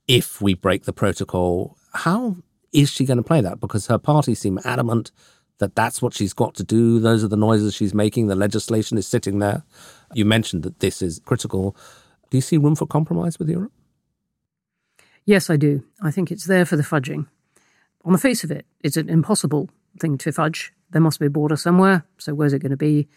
If 0.08 0.42
we 0.42 0.54
break 0.54 0.84
the 0.84 0.94
protocol, 0.94 1.78
how 1.94 2.38
is 2.74 2.90
she 2.90 3.06
going 3.06 3.18
to 3.18 3.24
play 3.24 3.42
that? 3.42 3.60
Because 3.60 3.88
her 3.88 3.98
party 3.98 4.36
seem 4.36 4.60
adamant 4.66 5.12
that 5.60 5.76
that's 5.76 6.02
what 6.02 6.14
she's 6.14 6.34
got 6.34 6.56
to 6.56 6.64
do. 6.64 7.00
Those 7.00 7.24
are 7.24 7.28
the 7.28 7.38
noises 7.38 7.74
she's 7.74 7.94
making. 7.94 8.28
The 8.28 8.36
legislation 8.36 8.98
is 8.98 9.08
sitting 9.08 9.40
there. 9.40 9.64
You 10.14 10.26
mentioned 10.26 10.64
that 10.64 10.80
this 10.80 11.02
is 11.02 11.22
critical. 11.26 11.76
Do 12.30 12.38
you 12.38 12.42
see 12.42 12.58
room 12.58 12.76
for 12.76 12.88
compromise 12.88 13.38
with 13.38 13.50
Europe? 13.50 13.72
Yes, 15.26 15.50
I 15.50 15.58
do. 15.58 15.84
I 16.02 16.12
think 16.12 16.32
it's 16.32 16.46
there 16.46 16.66
for 16.66 16.76
the 16.76 16.84
fudging. 16.84 17.28
On 18.06 18.14
the 18.14 18.18
face 18.18 18.44
of 18.44 18.52
it, 18.52 18.66
it's 18.82 18.98
an 18.98 19.10
impossible 19.10 19.70
thing 20.00 20.18
to 20.20 20.32
fudge. 20.32 20.74
There 20.92 21.02
must 21.02 21.20
be 21.20 21.28
a 21.28 21.30
border 21.30 21.58
somewhere. 21.58 22.04
So, 22.18 22.34
where's 22.34 22.54
it 22.54 22.60
going 22.60 22.72
to 22.72 22.78
be? 22.78 23.08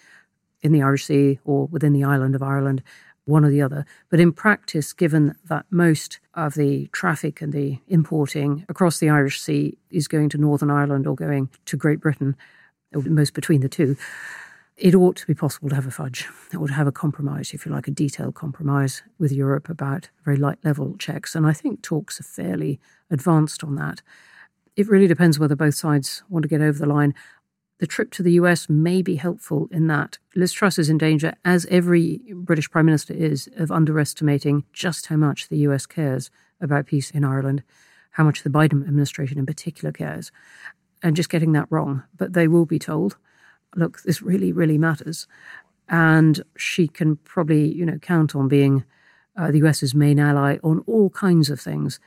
In 0.61 0.73
the 0.73 0.83
Irish 0.83 1.07
Sea 1.07 1.41
or 1.45 1.67
within 1.67 1.93
the 1.93 2.05
island 2.05 2.35
of 2.35 2.43
Ireland? 2.43 2.83
One 3.25 3.45
or 3.45 3.51
the 3.51 3.63
other. 3.63 3.87
But 4.11 4.21
in 4.21 4.33
practice, 4.33 4.93
given 4.93 5.37
that 5.45 5.67
most 5.71 6.19
of 6.35 6.55
the 6.55 6.89
traffic 6.93 7.41
and 7.41 7.53
the 7.53 7.79
importing 7.87 8.65
across 8.69 8.99
the 8.99 9.11
Irish 9.11 9.41
Sea 9.41 9.79
is 9.91 10.09
going 10.09 10.29
to 10.31 10.39
Northern 10.39 10.71
Ireland 10.71 11.07
or 11.07 11.15
going 11.15 11.49
to 11.67 11.77
Great 11.77 12.01
Britain, 12.01 12.37
or 12.93 13.03
most 13.03 13.33
between 13.35 13.61
the 13.61 13.69
two, 13.69 13.97
it 14.77 14.95
ought 14.95 15.17
to 15.17 15.27
be 15.27 15.35
possible 15.35 15.69
to 15.69 15.75
have 15.75 15.87
a 15.87 15.91
fudge. 15.91 16.27
Ought 16.57 16.69
to 16.69 16.73
have 16.73 16.87
a 16.87 16.93
compromise, 16.93 17.53
if 17.53 17.65
you 17.65 17.73
like, 17.73 17.87
a 17.87 17.93
detailed 17.93 18.35
compromise 18.35 19.03
with 19.19 19.31
Europe 19.31 19.69
about 19.69 20.09
very 20.25 20.37
light 20.37 20.59
level 20.65 20.97
checks. 20.99 21.35
And 21.35 21.47
I 21.47 21.53
think 21.53 21.83
talks 21.83 22.19
are 22.19 22.25
fairly 22.25 22.81
advanced 23.11 23.63
on 23.63 23.77
that. 23.77 24.03
It 24.75 24.89
really 24.89 25.07
depends 25.07 25.39
whether 25.39 25.55
both 25.55 25.75
sides 25.75 26.23
want 26.29 26.43
to 26.43 26.49
get 26.49 26.63
over 26.63 26.79
the 26.79 26.87
line. 26.87 27.15
The 27.83 27.89
trip 27.89 28.13
to 28.13 28.23
the 28.23 28.35
US 28.35 28.69
may 28.69 29.03
be 29.03 29.17
helpful 29.17 29.67
in 29.73 29.89
that 29.89 30.19
Liz 30.37 30.53
Truss 30.53 30.79
is 30.79 30.89
in 30.89 30.99
danger, 30.99 31.35
as 31.45 31.67
every 31.69 32.21
British 32.33 32.71
Prime 32.71 32.87
Minister 32.87 33.13
is, 33.13 33.51
of 33.57 33.73
underestimating 33.73 34.63
just 34.73 35.07
how 35.07 35.17
much 35.17 35.49
the 35.49 35.59
US 35.67 35.85
cares 35.85 36.31
about 36.61 36.87
peace 36.87 37.11
in 37.11 37.25
Ireland, 37.25 37.65
how 38.13 38.23
much 38.23 38.45
the 38.45 38.51
Biden 38.51 38.87
administration 38.87 39.37
in 39.37 39.47
particular 39.47 39.91
cares, 39.91 40.31
and 41.03 41.17
just 41.17 41.29
getting 41.29 41.51
that 41.55 41.67
wrong. 41.71 42.05
But 42.17 42.35
they 42.35 42.47
will 42.47 42.67
be 42.67 42.79
told, 42.79 43.17
look, 43.75 44.01
this 44.03 44.23
really, 44.23 44.53
really 44.53 44.79
matters. 44.79 45.27
And 45.89 46.41
she 46.57 46.87
can 46.87 47.17
probably, 47.17 47.67
you 47.67 47.85
know, 47.85 47.99
count 47.99 48.37
on 48.37 48.47
being 48.47 48.85
uh, 49.37 49.51
the 49.51 49.59
US's 49.59 49.93
main 49.93 50.21
ally 50.21 50.59
on 50.63 50.85
all 50.87 51.11
kinds 51.11 51.51
of 51.51 51.61
things 51.61 51.99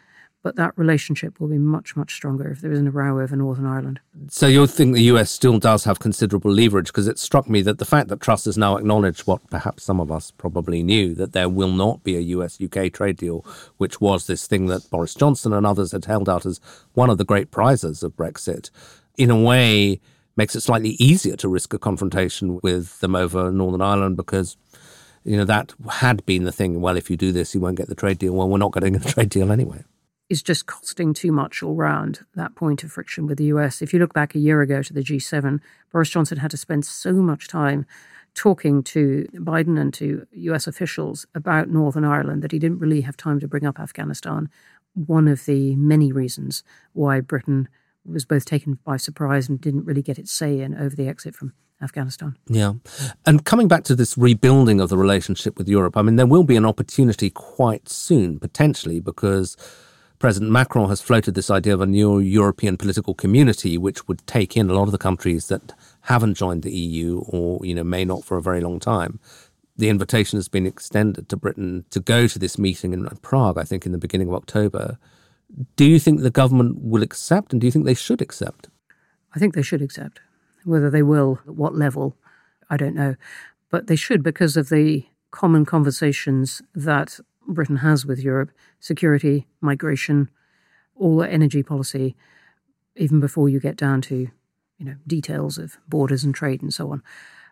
but 0.46 0.58
that 0.58 0.78
relationship 0.78 1.40
will 1.40 1.48
be 1.48 1.58
much, 1.58 1.96
much 1.96 2.14
stronger 2.14 2.52
if 2.52 2.62
there 2.62 2.72
isn't 2.72 2.86
a 2.86 2.92
row 2.92 3.20
over 3.20 3.36
Northern 3.36 3.66
Ireland. 3.66 4.00
So 4.30 4.46
you 4.46 4.68
think 4.68 4.94
the 4.94 5.02
US 5.16 5.32
still 5.32 5.58
does 5.58 5.86
have 5.86 5.98
considerable 5.98 6.52
leverage? 6.52 6.86
Because 6.86 7.08
it 7.08 7.18
struck 7.18 7.50
me 7.50 7.64
that 7.64 7.80
the 7.80 7.84
fact 7.84 8.10
that 8.10 8.22
Truss 8.22 8.46
has 8.46 8.56
now 8.56 8.78
acknowledged 8.78 9.22
what 9.22 9.50
perhaps 9.50 9.84
some 9.84 10.00
of 10.00 10.12
us 10.12 10.30
probably 10.30 10.84
knew 10.84 11.16
that 11.16 11.34
there 11.34 11.50
will 11.50 11.72
not 11.72 12.04
be 12.04 12.16
a 12.16 12.20
US 12.20 12.62
UK 12.62 12.94
trade 12.94 13.18
deal, 13.18 13.44
which 13.78 14.00
was 14.00 14.28
this 14.28 14.46
thing 14.46 14.68
that 14.68 14.88
Boris 14.92 15.16
Johnson 15.16 15.52
and 15.52 15.66
others 15.66 15.94
had 15.94 16.06
held 16.06 16.30
out 16.30 16.46
as 16.46 16.62
one 16.94 17.10
of 17.10 17.18
the 17.18 17.26
great 17.26 17.50
prizes 17.50 18.04
of 18.04 18.16
Brexit, 18.16 18.70
in 19.18 19.32
a 19.32 19.42
way 19.42 20.00
makes 20.38 20.56
it 20.56 20.62
slightly 20.62 20.92
easier 21.00 21.36
to 21.38 21.50
risk 21.50 21.74
a 21.74 21.80
confrontation 21.80 22.60
with 22.62 23.00
them 23.00 23.16
over 23.16 23.52
Northern 23.52 23.82
Ireland 23.82 24.16
because 24.16 24.58
you 25.24 25.38
know 25.38 25.46
that 25.46 25.74
had 25.90 26.24
been 26.28 26.44
the 26.44 26.52
thing 26.52 26.82
well 26.82 26.98
if 26.98 27.10
you 27.10 27.18
do 27.18 27.32
this 27.32 27.56
you 27.56 27.62
won't 27.62 27.78
get 27.78 27.88
the 27.88 27.96
trade 27.96 28.20
deal 28.20 28.34
well 28.34 28.48
we're 28.48 28.60
not 28.60 28.74
getting 28.74 28.96
a 28.96 29.00
trade 29.14 29.30
deal 29.30 29.52
anyway 29.52 29.84
is 30.30 30.42
just 30.42 30.66
costing 30.66 31.14
too 31.14 31.32
much 31.32 31.62
all 31.62 31.76
round, 31.76 32.20
that 32.36 32.56
point 32.56 32.84
of 32.84 32.92
friction 32.92 33.28
with 33.28 33.38
the 33.38 33.46
US. 33.46 33.82
If 33.82 33.94
you 33.94 34.00
look 34.00 34.14
back 34.14 34.34
a 34.34 34.40
year 34.40 34.62
ago 34.62 34.82
to 34.82 34.94
the 34.94 35.04
G7, 35.04 35.60
Boris 35.92 36.10
Johnson 36.10 36.40
had 36.40 36.52
to 36.52 36.58
spend 36.58 36.86
so 36.86 37.14
much 37.14 37.48
time 37.48 37.86
talking 38.34 38.84
to 38.84 39.28
Biden 39.36 39.80
and 39.80 39.94
to 39.94 40.26
US 40.32 40.68
officials 40.68 41.26
about 41.36 41.70
Northern 41.70 42.04
Ireland 42.04 42.42
that 42.42 42.52
he 42.52 42.60
didn't 42.60 42.80
really 42.80 43.02
have 43.02 43.16
time 43.16 43.40
to 43.40 43.48
bring 43.48 43.66
up 43.66 43.80
Afghanistan. 43.80 44.50
One 44.94 45.28
of 45.28 45.46
the 45.46 45.76
many 45.76 46.12
reasons 46.12 46.64
why 46.94 47.22
Britain 47.22 47.70
was 48.06 48.26
both 48.26 48.46
taken 48.46 48.80
by 48.84 48.98
surprise 48.98 49.48
and 49.50 49.60
didn't 49.60 49.86
really 49.86 50.02
get 50.02 50.20
its 50.20 50.32
say 50.32 50.60
in 50.60 50.76
over 50.76 50.96
the 50.96 51.08
exit 51.08 51.36
from 51.36 51.54
Afghanistan. 51.82 52.38
Yeah. 52.48 52.74
And 53.26 53.46
coming 53.46 53.68
back 53.68 53.84
to 53.86 53.96
this 53.96 54.18
rebuilding 54.18 54.80
of 54.80 54.90
the 54.90 54.98
relationship 54.98 55.58
with 55.58 55.68
Europe, 55.68 55.98
I 55.98 56.02
mean, 56.02 56.16
there 56.16 56.26
will 56.26 56.44
be 56.44 56.56
an 56.56 56.66
opportunity 56.66 57.30
quite 57.30 57.90
soon, 57.90 58.40
potentially, 58.40 59.00
because 59.00 59.58
President 60.26 60.52
Macron 60.52 60.90
has 60.90 61.02
floated 61.02 61.36
this 61.36 61.52
idea 61.52 61.76
of 61.76 61.82
a 61.82 61.86
new 61.86 62.18
European 62.18 62.78
political 62.78 63.14
community, 63.14 63.78
which 63.78 64.08
would 64.08 64.26
take 64.26 64.58
in 64.58 64.72
a 64.72 64.74
lot 64.74 64.88
of 64.88 64.92
the 64.92 64.98
countries 64.98 65.50
that 65.50 65.74
haven't 66.02 66.34
joined 66.34 66.64
the 66.64 66.76
EU 66.76 67.20
or 67.28 67.64
you 67.64 67.76
know 67.76 67.84
may 67.84 68.04
not 68.04 68.26
for 68.26 68.36
a 68.36 68.42
very 68.42 68.60
long 68.60 68.80
time. 68.80 69.20
The 69.78 69.88
invitation 69.88 70.38
has 70.38 70.48
been 70.48 70.66
extended 70.66 71.30
to 71.30 71.38
Britain 71.38 71.86
to 71.92 72.00
go 72.00 72.26
to 72.26 72.40
this 72.40 72.58
meeting 72.58 72.92
in 72.92 73.06
Prague, 73.22 73.60
I 73.60 73.66
think, 73.66 73.86
in 73.86 73.92
the 73.92 74.00
beginning 74.00 74.28
of 74.28 74.34
October. 74.34 74.98
Do 75.76 75.86
you 75.86 76.00
think 76.00 76.22
the 76.22 76.32
government 76.32 76.80
will 76.82 77.04
accept, 77.04 77.52
and 77.52 77.62
do 77.62 77.68
you 77.68 77.72
think 77.72 77.86
they 77.86 77.94
should 77.94 78.20
accept? 78.20 78.68
I 79.36 79.38
think 79.38 79.54
they 79.54 79.62
should 79.62 79.84
accept. 79.84 80.22
Whether 80.64 80.90
they 80.90 81.04
will, 81.04 81.40
at 81.48 81.54
what 81.54 81.76
level, 81.76 82.18
I 82.68 82.78
don't 82.78 82.96
know. 82.96 83.14
But 83.70 83.86
they 83.86 83.96
should 83.96 84.24
because 84.24 84.58
of 84.58 84.70
the 84.70 85.06
common 85.30 85.66
conversations 85.66 86.64
that 86.74 87.20
Britain 87.48 87.78
has 87.78 88.06
with 88.06 88.20
Europe 88.20 88.52
security, 88.80 89.48
migration, 89.62 90.30
all 90.96 91.22
energy 91.22 91.64
policy, 91.64 92.16
even 92.96 93.20
before 93.20 93.50
you 93.50 93.60
get 93.60 93.76
down 93.76 94.02
to 94.02 94.28
you 94.78 94.86
know 94.86 94.96
details 95.08 95.58
of 95.58 95.78
borders 95.88 96.24
and 96.24 96.34
trade 96.34 96.62
and 96.62 96.74
so 96.74 96.92
on, 96.92 97.04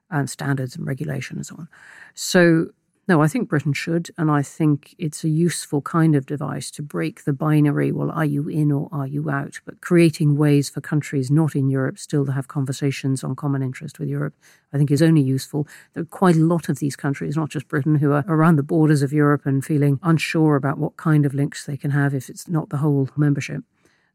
and 0.09 0.29
standards 0.29 0.75
and 0.75 0.85
regulation 0.87 1.37
and 1.37 1.45
so 1.45 1.55
on. 1.57 1.67
So 2.13 2.67
no, 3.05 3.21
I 3.21 3.27
think 3.27 3.49
Britain 3.49 3.73
should, 3.73 4.11
and 4.17 4.31
I 4.31 4.41
think 4.41 4.95
it's 4.97 5.25
a 5.25 5.29
useful 5.29 5.81
kind 5.81 6.15
of 6.15 6.25
device 6.25 6.71
to 6.71 6.81
break 6.81 7.25
the 7.25 7.33
binary, 7.33 7.91
well, 7.91 8.09
are 8.09 8.23
you 8.23 8.47
in 8.47 8.71
or 8.71 8.87
are 8.93 9.05
you 9.05 9.29
out? 9.29 9.59
But 9.65 9.81
creating 9.81 10.37
ways 10.37 10.69
for 10.69 10.79
countries 10.79 11.29
not 11.29 11.53
in 11.53 11.69
Europe 11.69 11.99
still 11.99 12.25
to 12.25 12.31
have 12.31 12.47
conversations 12.47 13.21
on 13.21 13.35
common 13.35 13.61
interest 13.61 13.99
with 13.99 14.07
Europe, 14.07 14.33
I 14.71 14.77
think 14.77 14.89
is 14.89 15.01
only 15.01 15.21
useful. 15.21 15.67
There 15.93 16.03
are 16.03 16.05
quite 16.05 16.37
a 16.37 16.45
lot 16.45 16.69
of 16.69 16.79
these 16.79 16.95
countries, 16.95 17.35
not 17.35 17.49
just 17.49 17.67
Britain, 17.67 17.95
who 17.95 18.13
are 18.13 18.23
around 18.27 18.55
the 18.55 18.63
borders 18.63 19.01
of 19.01 19.11
Europe 19.11 19.45
and 19.45 19.65
feeling 19.65 19.99
unsure 20.01 20.55
about 20.55 20.77
what 20.77 20.95
kind 20.95 21.25
of 21.25 21.33
links 21.33 21.65
they 21.65 21.75
can 21.75 21.91
have 21.91 22.13
if 22.13 22.29
it's 22.29 22.47
not 22.47 22.69
the 22.69 22.77
whole 22.77 23.09
membership. 23.17 23.63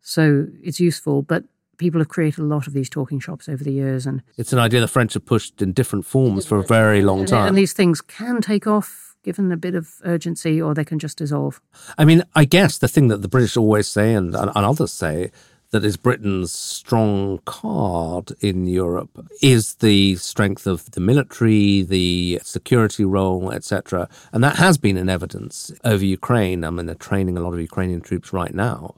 So 0.00 0.46
it's 0.62 0.80
useful, 0.80 1.20
but 1.20 1.44
people 1.78 2.00
have 2.00 2.08
created 2.08 2.40
a 2.40 2.44
lot 2.44 2.66
of 2.66 2.72
these 2.72 2.90
talking 2.90 3.18
shops 3.18 3.48
over 3.48 3.64
the 3.64 3.72
years 3.72 4.06
and 4.06 4.22
it's 4.36 4.52
an 4.52 4.58
idea 4.58 4.80
the 4.80 4.88
french 4.88 5.14
have 5.14 5.24
pushed 5.24 5.62
in 5.62 5.72
different 5.72 6.04
forms 6.04 6.46
for 6.46 6.58
a 6.58 6.64
very 6.64 7.02
long 7.02 7.24
time 7.24 7.48
and 7.48 7.56
these 7.56 7.72
things 7.72 8.00
can 8.00 8.40
take 8.40 8.66
off 8.66 9.16
given 9.24 9.50
a 9.50 9.56
bit 9.56 9.74
of 9.74 9.94
urgency 10.04 10.60
or 10.60 10.74
they 10.74 10.84
can 10.84 10.98
just 10.98 11.18
dissolve 11.18 11.60
i 11.96 12.04
mean 12.04 12.22
i 12.34 12.44
guess 12.44 12.78
the 12.78 12.88
thing 12.88 13.08
that 13.08 13.22
the 13.22 13.28
british 13.28 13.56
always 13.56 13.88
say 13.88 14.14
and, 14.14 14.34
and 14.34 14.50
others 14.54 14.92
say 14.92 15.30
that 15.70 15.84
is 15.84 15.96
Britain's 15.96 16.50
strong 16.50 17.40
card 17.44 18.32
in 18.40 18.66
Europe 18.66 19.26
is 19.42 19.74
the 19.76 20.16
strength 20.16 20.66
of 20.66 20.90
the 20.92 21.00
military, 21.00 21.82
the 21.82 22.40
security 22.42 23.04
role, 23.04 23.52
etc. 23.52 24.08
And 24.32 24.42
that 24.42 24.56
has 24.56 24.78
been 24.78 24.96
in 24.96 25.10
evidence 25.10 25.70
over 25.84 26.04
Ukraine. 26.04 26.64
I 26.64 26.70
mean, 26.70 26.86
they're 26.86 26.94
training 26.94 27.36
a 27.36 27.42
lot 27.42 27.52
of 27.52 27.60
Ukrainian 27.60 28.00
troops 28.00 28.32
right 28.32 28.54
now. 28.54 28.94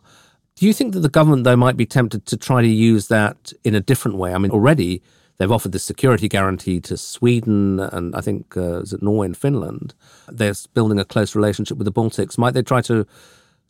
Do 0.60 0.66
you 0.66 0.74
think 0.74 0.92
that 0.92 1.00
the 1.00 1.08
government, 1.08 1.44
though, 1.44 1.56
might 1.56 1.78
be 1.78 1.86
tempted 1.86 2.26
to 2.26 2.36
try 2.36 2.60
to 2.60 2.68
use 2.68 3.08
that 3.08 3.54
in 3.64 3.74
a 3.74 3.80
different 3.80 4.18
way? 4.18 4.34
I 4.34 4.36
mean, 4.36 4.50
already 4.50 5.02
they've 5.38 5.50
offered 5.50 5.72
the 5.72 5.78
security 5.78 6.28
guarantee 6.28 6.80
to 6.80 6.98
Sweden 6.98 7.80
and 7.80 8.14
I 8.14 8.20
think 8.20 8.58
uh, 8.58 8.80
is 8.80 8.92
it 8.92 9.02
Norway 9.02 9.28
and 9.28 9.34
Finland. 9.34 9.94
They're 10.28 10.52
building 10.74 10.98
a 10.98 11.04
close 11.06 11.34
relationship 11.34 11.78
with 11.78 11.86
the 11.86 11.92
Baltics. 11.92 12.36
Might 12.36 12.52
they 12.52 12.60
try 12.60 12.82
to, 12.82 13.06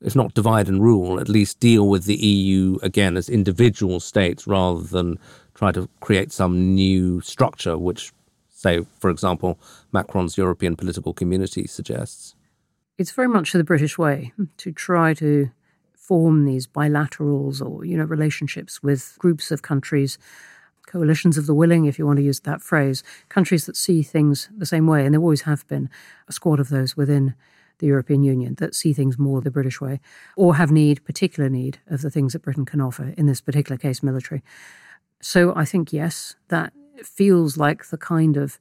if 0.00 0.16
not 0.16 0.34
divide 0.34 0.66
and 0.66 0.82
rule, 0.82 1.20
at 1.20 1.28
least 1.28 1.60
deal 1.60 1.88
with 1.88 2.06
the 2.06 2.16
EU 2.16 2.78
again 2.82 3.16
as 3.16 3.28
individual 3.28 4.00
states 4.00 4.48
rather 4.48 4.82
than 4.82 5.16
try 5.54 5.70
to 5.70 5.88
create 6.00 6.32
some 6.32 6.74
new 6.74 7.20
structure, 7.20 7.78
which, 7.78 8.10
say, 8.48 8.84
for 8.98 9.10
example, 9.10 9.60
Macron's 9.92 10.36
European 10.36 10.74
political 10.74 11.14
community 11.14 11.68
suggests? 11.68 12.34
It's 12.98 13.12
very 13.12 13.28
much 13.28 13.52
the 13.52 13.62
British 13.62 13.96
way 13.96 14.32
to 14.56 14.72
try 14.72 15.14
to 15.14 15.50
form 16.10 16.44
these 16.44 16.66
bilaterals 16.66 17.64
or 17.64 17.84
you 17.84 17.96
know 17.96 18.02
relationships 18.02 18.82
with 18.82 19.14
groups 19.20 19.52
of 19.52 19.62
countries 19.62 20.18
coalitions 20.88 21.38
of 21.38 21.46
the 21.46 21.54
willing 21.54 21.84
if 21.84 22.00
you 22.00 22.06
want 22.06 22.16
to 22.16 22.24
use 22.24 22.40
that 22.40 22.60
phrase 22.60 23.04
countries 23.28 23.64
that 23.66 23.76
see 23.76 24.02
things 24.02 24.48
the 24.56 24.66
same 24.66 24.88
way 24.88 25.04
and 25.04 25.14
there 25.14 25.20
always 25.20 25.42
have 25.42 25.64
been 25.68 25.88
a 26.26 26.32
squad 26.32 26.58
of 26.58 26.68
those 26.68 26.96
within 26.96 27.32
the 27.78 27.86
European 27.86 28.24
Union 28.24 28.56
that 28.56 28.74
see 28.74 28.92
things 28.92 29.20
more 29.20 29.40
the 29.40 29.52
British 29.52 29.80
way 29.80 30.00
or 30.36 30.56
have 30.56 30.72
need, 30.72 31.04
particular 31.04 31.48
need, 31.48 31.78
of 31.86 32.02
the 32.02 32.10
things 32.10 32.32
that 32.32 32.42
Britain 32.42 32.66
can 32.66 32.80
offer, 32.80 33.14
in 33.16 33.26
this 33.26 33.40
particular 33.40 33.78
case, 33.78 34.02
military. 34.02 34.42
So 35.22 35.54
I 35.56 35.64
think, 35.64 35.92
yes, 35.92 36.36
that 36.48 36.72
feels 37.02 37.56
like 37.56 37.86
the 37.86 37.96
kind 37.96 38.36
of 38.36 38.58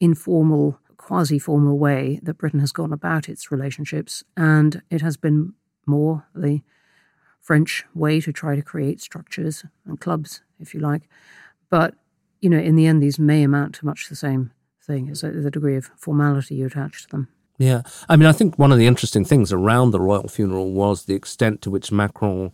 informal, 0.00 0.78
quasi 0.96 1.38
formal 1.38 1.78
way 1.78 2.18
that 2.22 2.38
Britain 2.38 2.60
has 2.60 2.72
gone 2.72 2.92
about 2.92 3.28
its 3.28 3.52
relationships. 3.52 4.24
And 4.36 4.82
it 4.88 5.02
has 5.02 5.16
been 5.16 5.52
more 5.86 6.26
the 6.34 6.62
French 7.42 7.84
way 7.94 8.20
to 8.20 8.32
try 8.32 8.56
to 8.56 8.62
create 8.62 9.00
structures 9.00 9.64
and 9.84 10.00
clubs, 10.00 10.40
if 10.60 10.72
you 10.72 10.80
like. 10.80 11.02
But, 11.68 11.94
you 12.40 12.48
know, 12.48 12.58
in 12.58 12.76
the 12.76 12.86
end, 12.86 13.02
these 13.02 13.18
may 13.18 13.42
amount 13.42 13.74
to 13.76 13.84
much 13.84 14.08
the 14.08 14.16
same 14.16 14.52
thing 14.80 15.10
as 15.10 15.20
the 15.20 15.50
degree 15.50 15.76
of 15.76 15.90
formality 15.96 16.54
you 16.54 16.66
attach 16.66 17.02
to 17.02 17.08
them. 17.08 17.28
Yeah. 17.58 17.82
I 18.08 18.16
mean, 18.16 18.28
I 18.28 18.32
think 18.32 18.58
one 18.58 18.72
of 18.72 18.78
the 18.78 18.86
interesting 18.86 19.24
things 19.24 19.52
around 19.52 19.90
the 19.90 20.00
royal 20.00 20.28
funeral 20.28 20.72
was 20.72 21.04
the 21.04 21.14
extent 21.14 21.62
to 21.62 21.70
which 21.70 21.92
Macron 21.92 22.52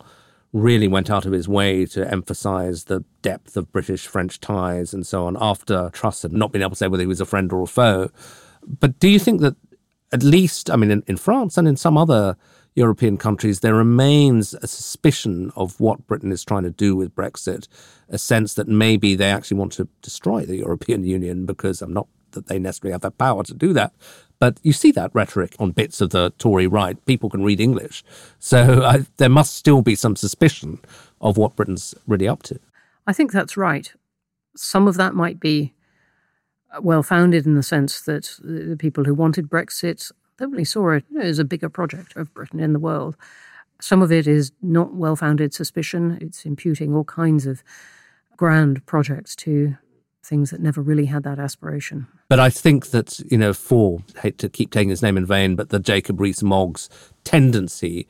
really 0.53 0.89
went 0.89 1.11
out 1.11 1.27
of 1.27 1.33
his 1.33 1.49
way 1.49 1.85
to 1.85 2.11
emphasize 2.11 2.85
the 2.85 3.05
depth 3.21 3.57
of 3.57 3.71
British 3.71 4.07
French 4.07 4.41
ties 4.41 4.95
and 4.95 5.07
so 5.07 5.27
on 5.27 5.37
after 5.39 5.91
Truss 5.93 6.23
had 6.23 6.33
not 6.33 6.53
been 6.53 6.63
able 6.63 6.71
to 6.71 6.77
say 6.77 6.89
whether 6.89 7.03
he 7.03 7.07
was 7.07 7.21
a 7.21 7.27
friend 7.27 7.53
or 7.53 7.63
a 7.63 7.67
foe. 7.67 8.11
But 8.67 8.99
do 8.99 9.09
you 9.09 9.19
think 9.19 9.41
that 9.43 9.57
at 10.13 10.23
least, 10.23 10.71
I 10.71 10.77
mean, 10.77 10.91
in, 10.91 11.03
in 11.07 11.17
France 11.17 11.59
and 11.59 11.69
in 11.69 11.77
some 11.77 11.99
other 11.99 12.37
European 12.75 13.17
countries, 13.17 13.61
there 13.61 13.75
remains 13.75 14.55
a 14.55 14.67
suspicion 14.67 15.51
of 15.57 15.81
what 15.81 16.07
Britain 16.07 16.33
is 16.33 16.45
trying 16.45 16.63
to 16.63 16.71
do 16.71 16.95
with 16.95 17.15
Brexit, 17.15 17.67
a 18.09 18.19
sense 18.19 18.55
that 18.55 18.69
maybe 18.69 19.15
they 19.15 19.31
actually 19.31 19.57
want 19.57 19.73
to 19.73 19.89
destroy 20.03 20.45
the 20.45 20.57
European 20.57 21.05
Union 21.05 21.47
because 21.47 21.83
I'm 21.83 21.93
not 21.93 22.07
that 22.33 22.47
they 22.47 22.59
necessarily 22.59 22.93
have 22.93 23.01
the 23.01 23.11
power 23.11 23.43
to 23.43 23.55
do 23.55 23.73
that. 23.73 23.93
But 24.39 24.61
you 24.63 24.73
see 24.73 24.93
that 24.93 25.11
rhetoric 25.15 25.57
on 25.59 25.73
bits 25.73 26.01
of 26.01 26.11
the 26.11 26.31
Tory 26.39 26.67
right. 26.67 27.05
People 27.07 27.29
can 27.29 27.43
read 27.43 27.61
English. 27.61 28.05
So 28.39 28.83
I, 28.85 29.07
there 29.17 29.29
must 29.29 29.57
still 29.57 29.83
be 29.83 29.95
some 29.95 30.15
suspicion 30.15 30.79
of 31.21 31.37
what 31.37 31.57
Britain's 31.57 31.95
really 32.07 32.29
up 32.29 32.43
to. 32.45 32.61
I 33.07 33.13
think 33.13 33.33
that's 33.33 33.57
right. 33.57 33.93
Some 34.57 34.87
of 34.87 34.97
that 34.97 35.15
might 35.15 35.41
be 35.41 35.75
uh, 36.73 36.81
well 36.83 37.03
founded 37.03 37.47
in 37.47 37.55
the 37.55 37.63
sense 37.63 38.01
that 38.03 38.37
the 38.41 38.77
people 38.79 39.05
who 39.05 39.15
wanted 39.15 39.49
Brexit 39.49 40.13
definitely 40.39 40.65
saw 40.65 40.91
it 40.91 41.05
as 41.21 41.39
a 41.39 41.45
bigger 41.45 41.69
project 41.69 42.17
of 42.17 42.33
Britain 42.33 42.61
in 42.61 42.73
the 42.73 42.79
world. 42.79 43.17
Some 43.81 44.03
of 44.03 44.11
it 44.11 44.27
is 44.27 44.53
not 44.63 44.95
well 44.95 45.17
founded 45.17 45.53
suspicion. 45.53 46.19
It's 46.21 46.45
imputing 46.45 46.95
all 46.95 47.05
kinds 47.05 47.47
of 47.47 47.63
grand 48.37 48.85
projects 48.87 49.37
to 49.37 49.77
things 50.25 50.51
that 50.51 50.61
never 50.61 50.83
really 50.83 51.07
had 51.07 51.23
that 51.25 51.39
aspiration. 51.39 52.07
But 52.29 52.41
I 52.41 52.51
think 52.51 52.89
that, 52.89 53.19
you 53.31 53.39
know, 53.39 53.53
for, 53.53 54.01
hate 54.21 54.39
to 54.39 54.49
keep 54.49 54.71
taking 54.71 54.91
his 54.91 55.03
name 55.03 55.17
in 55.17 55.25
vain, 55.25 55.57
but 55.57 55.71
the 55.71 55.79
Jacob 55.79 56.21
Rees 56.21 56.43
Moggs 56.43 56.89
tendency, 57.25 58.07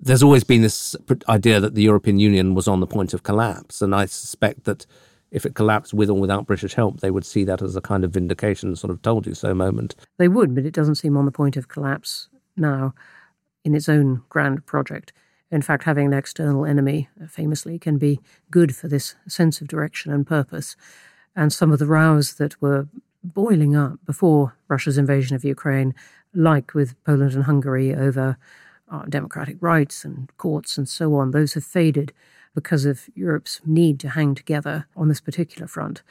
there's 0.00 0.22
always 0.22 0.44
been 0.44 0.62
this 0.62 0.96
idea 1.28 1.60
that 1.60 1.74
the 1.74 1.82
European 1.82 2.18
Union 2.18 2.54
was 2.54 2.66
on 2.66 2.80
the 2.80 2.86
point 2.86 3.14
of 3.14 3.22
collapse. 3.22 3.80
And 3.80 3.94
I 3.94 4.06
suspect 4.06 4.64
that 4.64 4.86
if 5.30 5.46
it 5.46 5.54
collapsed 5.54 5.94
with 5.94 6.10
or 6.10 6.18
without 6.18 6.46
British 6.46 6.74
help, 6.74 7.00
they 7.00 7.10
would 7.10 7.24
see 7.24 7.44
that 7.44 7.62
as 7.62 7.76
a 7.76 7.80
kind 7.80 8.04
of 8.04 8.12
vindication, 8.12 8.74
sort 8.74 8.90
of 8.90 9.00
told 9.02 9.26
you 9.26 9.34
so 9.34 9.54
moment. 9.54 9.94
They 10.18 10.28
would, 10.28 10.54
but 10.54 10.66
it 10.66 10.74
doesn't 10.74 10.96
seem 10.96 11.16
on 11.16 11.24
the 11.24 11.32
point 11.32 11.56
of 11.56 11.68
collapse 11.68 12.28
now 12.56 12.94
in 13.64 13.74
its 13.74 13.88
own 13.88 14.22
grand 14.28 14.66
project. 14.66 15.12
In 15.50 15.62
fact, 15.62 15.84
having 15.84 16.06
an 16.06 16.12
external 16.12 16.64
enemy, 16.64 17.08
famously, 17.28 17.78
can 17.78 17.98
be 17.98 18.20
good 18.50 18.74
for 18.74 18.88
this 18.88 19.14
sense 19.26 19.60
of 19.60 19.68
direction 19.68 20.12
and 20.12 20.26
purpose. 20.26 20.76
And 21.34 21.52
some 21.52 21.72
of 21.72 21.78
the 21.78 21.86
rows 21.86 22.34
that 22.34 22.60
were 22.60 22.88
boiling 23.22 23.76
up 23.76 23.98
before 24.04 24.56
Russia's 24.68 24.98
invasion 24.98 25.36
of 25.36 25.44
Ukraine, 25.44 25.94
like 26.34 26.74
with 26.74 26.94
Poland 27.04 27.34
and 27.34 27.44
Hungary 27.44 27.94
over 27.94 28.36
uh, 28.90 29.04
democratic 29.08 29.56
rights 29.60 30.04
and 30.04 30.30
courts 30.38 30.78
and 30.78 30.88
so 30.88 31.14
on, 31.14 31.30
those 31.30 31.54
have 31.54 31.64
faded 31.64 32.12
because 32.54 32.84
of 32.84 33.08
Europe's 33.14 33.60
need 33.64 34.00
to 34.00 34.10
hang 34.10 34.34
together 34.34 34.86
on 34.96 35.08
this 35.08 35.20
particular 35.20 35.66
front. 35.66 36.02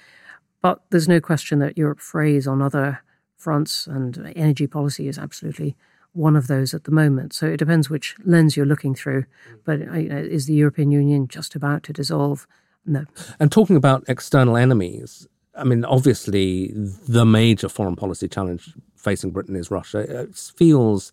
But 0.61 0.81
there's 0.89 1.07
no 1.07 1.21
question 1.21 1.59
that 1.59 1.77
Europe 1.77 1.99
frays 1.99 2.47
on 2.47 2.61
other 2.61 3.01
fronts, 3.37 3.87
and 3.87 4.31
energy 4.35 4.67
policy 4.67 5.07
is 5.07 5.17
absolutely 5.17 5.75
one 6.13 6.35
of 6.35 6.47
those 6.47 6.73
at 6.73 6.83
the 6.83 6.91
moment. 6.91 7.33
So 7.33 7.47
it 7.47 7.57
depends 7.57 7.89
which 7.89 8.15
lens 8.25 8.57
you're 8.57 8.65
looking 8.65 8.95
through. 8.95 9.25
But 9.63 9.81
uh, 9.81 9.93
is 9.93 10.45
the 10.45 10.53
European 10.53 10.91
Union 10.91 11.27
just 11.27 11.55
about 11.55 11.83
to 11.83 11.93
dissolve? 11.93 12.47
No. 12.85 13.05
And 13.39 13.51
talking 13.51 13.75
about 13.75 14.03
external 14.07 14.57
enemies, 14.57 15.27
I 15.55 15.63
mean, 15.63 15.85
obviously, 15.85 16.71
the 16.75 17.25
major 17.25 17.69
foreign 17.69 17.95
policy 17.95 18.27
challenge 18.27 18.73
facing 18.95 19.31
Britain 19.31 19.55
is 19.55 19.71
Russia. 19.71 19.99
It 19.99 20.35
feels 20.35 21.11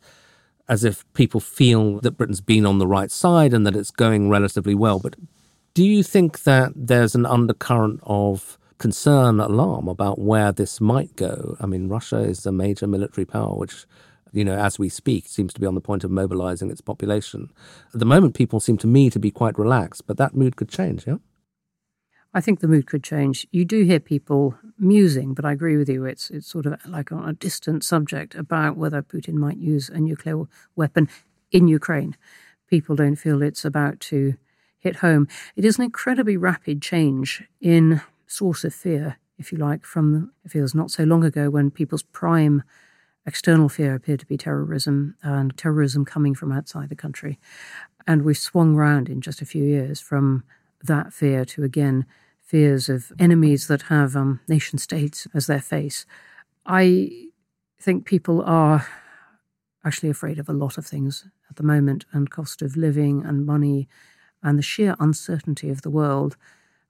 as 0.68 0.84
if 0.84 1.04
people 1.14 1.40
feel 1.40 2.00
that 2.00 2.12
Britain's 2.12 2.40
been 2.40 2.66
on 2.66 2.78
the 2.78 2.86
right 2.86 3.10
side 3.10 3.54
and 3.54 3.66
that 3.66 3.76
it's 3.76 3.90
going 3.90 4.28
relatively 4.28 4.74
well. 4.74 4.98
But 4.98 5.16
do 5.74 5.84
you 5.84 6.02
think 6.02 6.42
that 6.44 6.72
there's 6.74 7.14
an 7.14 7.26
undercurrent 7.26 8.00
of 8.04 8.58
concern, 8.78 9.40
alarm 9.40 9.88
about 9.88 10.18
where 10.18 10.52
this 10.52 10.80
might 10.80 11.14
go? 11.16 11.56
I 11.60 11.66
mean, 11.66 11.88
Russia 11.88 12.18
is 12.18 12.46
a 12.46 12.52
major 12.52 12.86
military 12.86 13.24
power, 13.24 13.54
which, 13.54 13.86
you 14.32 14.44
know, 14.44 14.58
as 14.58 14.78
we 14.78 14.88
speak, 14.88 15.28
seems 15.28 15.52
to 15.54 15.60
be 15.60 15.66
on 15.66 15.74
the 15.74 15.80
point 15.80 16.02
of 16.02 16.10
mobilizing 16.10 16.70
its 16.70 16.80
population. 16.80 17.50
At 17.94 18.00
the 18.00 18.06
moment, 18.06 18.34
people 18.34 18.58
seem 18.58 18.76
to 18.78 18.86
me 18.86 19.08
to 19.10 19.18
be 19.18 19.30
quite 19.30 19.58
relaxed, 19.58 20.06
but 20.06 20.16
that 20.16 20.34
mood 20.34 20.56
could 20.56 20.68
change, 20.68 21.06
yeah? 21.06 21.16
I 22.36 22.42
think 22.42 22.60
the 22.60 22.68
mood 22.68 22.86
could 22.86 23.02
change. 23.02 23.46
You 23.50 23.64
do 23.64 23.82
hear 23.84 23.98
people 23.98 24.58
musing, 24.78 25.32
but 25.32 25.46
I 25.46 25.52
agree 25.52 25.78
with 25.78 25.88
you. 25.88 26.04
It's 26.04 26.28
it's 26.28 26.46
sort 26.46 26.66
of 26.66 26.74
like 26.84 27.10
on 27.10 27.26
a 27.26 27.32
distant 27.32 27.82
subject 27.82 28.34
about 28.34 28.76
whether 28.76 29.00
Putin 29.00 29.36
might 29.36 29.56
use 29.56 29.88
a 29.88 29.98
nuclear 29.98 30.44
weapon 30.76 31.08
in 31.50 31.66
Ukraine. 31.66 32.14
People 32.68 32.94
don't 32.94 33.16
feel 33.16 33.40
it's 33.40 33.64
about 33.64 34.00
to 34.00 34.34
hit 34.78 34.96
home. 34.96 35.28
It 35.56 35.64
is 35.64 35.78
an 35.78 35.84
incredibly 35.84 36.36
rapid 36.36 36.82
change 36.82 37.42
in 37.58 38.02
source 38.26 38.64
of 38.64 38.74
fear, 38.74 39.16
if 39.38 39.50
you 39.50 39.56
like, 39.56 39.86
from 39.86 40.30
it 40.44 40.50
feels 40.50 40.74
not 40.74 40.90
so 40.90 41.04
long 41.04 41.24
ago 41.24 41.48
when 41.48 41.70
people's 41.70 42.02
prime 42.02 42.62
external 43.24 43.70
fear 43.70 43.94
appeared 43.94 44.20
to 44.20 44.26
be 44.26 44.36
terrorism 44.36 45.16
and 45.22 45.56
terrorism 45.56 46.04
coming 46.04 46.34
from 46.34 46.52
outside 46.52 46.90
the 46.90 46.96
country. 46.96 47.38
And 48.06 48.26
we've 48.26 48.36
swung 48.36 48.76
round 48.76 49.08
in 49.08 49.22
just 49.22 49.40
a 49.40 49.46
few 49.46 49.64
years 49.64 50.02
from 50.02 50.44
that 50.82 51.14
fear 51.14 51.46
to 51.46 51.64
again 51.64 52.04
fears 52.46 52.88
of 52.88 53.12
enemies 53.18 53.66
that 53.66 53.82
have 53.82 54.14
um, 54.14 54.40
nation 54.48 54.78
states 54.78 55.26
as 55.34 55.48
their 55.48 55.60
face. 55.60 56.06
I 56.64 57.28
think 57.80 58.06
people 58.06 58.40
are 58.42 58.86
actually 59.84 60.10
afraid 60.10 60.38
of 60.38 60.48
a 60.48 60.52
lot 60.52 60.78
of 60.78 60.86
things 60.86 61.26
at 61.50 61.56
the 61.56 61.62
moment, 61.62 62.06
and 62.12 62.30
cost 62.30 62.62
of 62.62 62.76
living 62.76 63.24
and 63.24 63.46
money 63.46 63.88
and 64.42 64.58
the 64.58 64.62
sheer 64.62 64.96
uncertainty 64.98 65.70
of 65.70 65.82
the 65.82 65.90
world. 65.90 66.36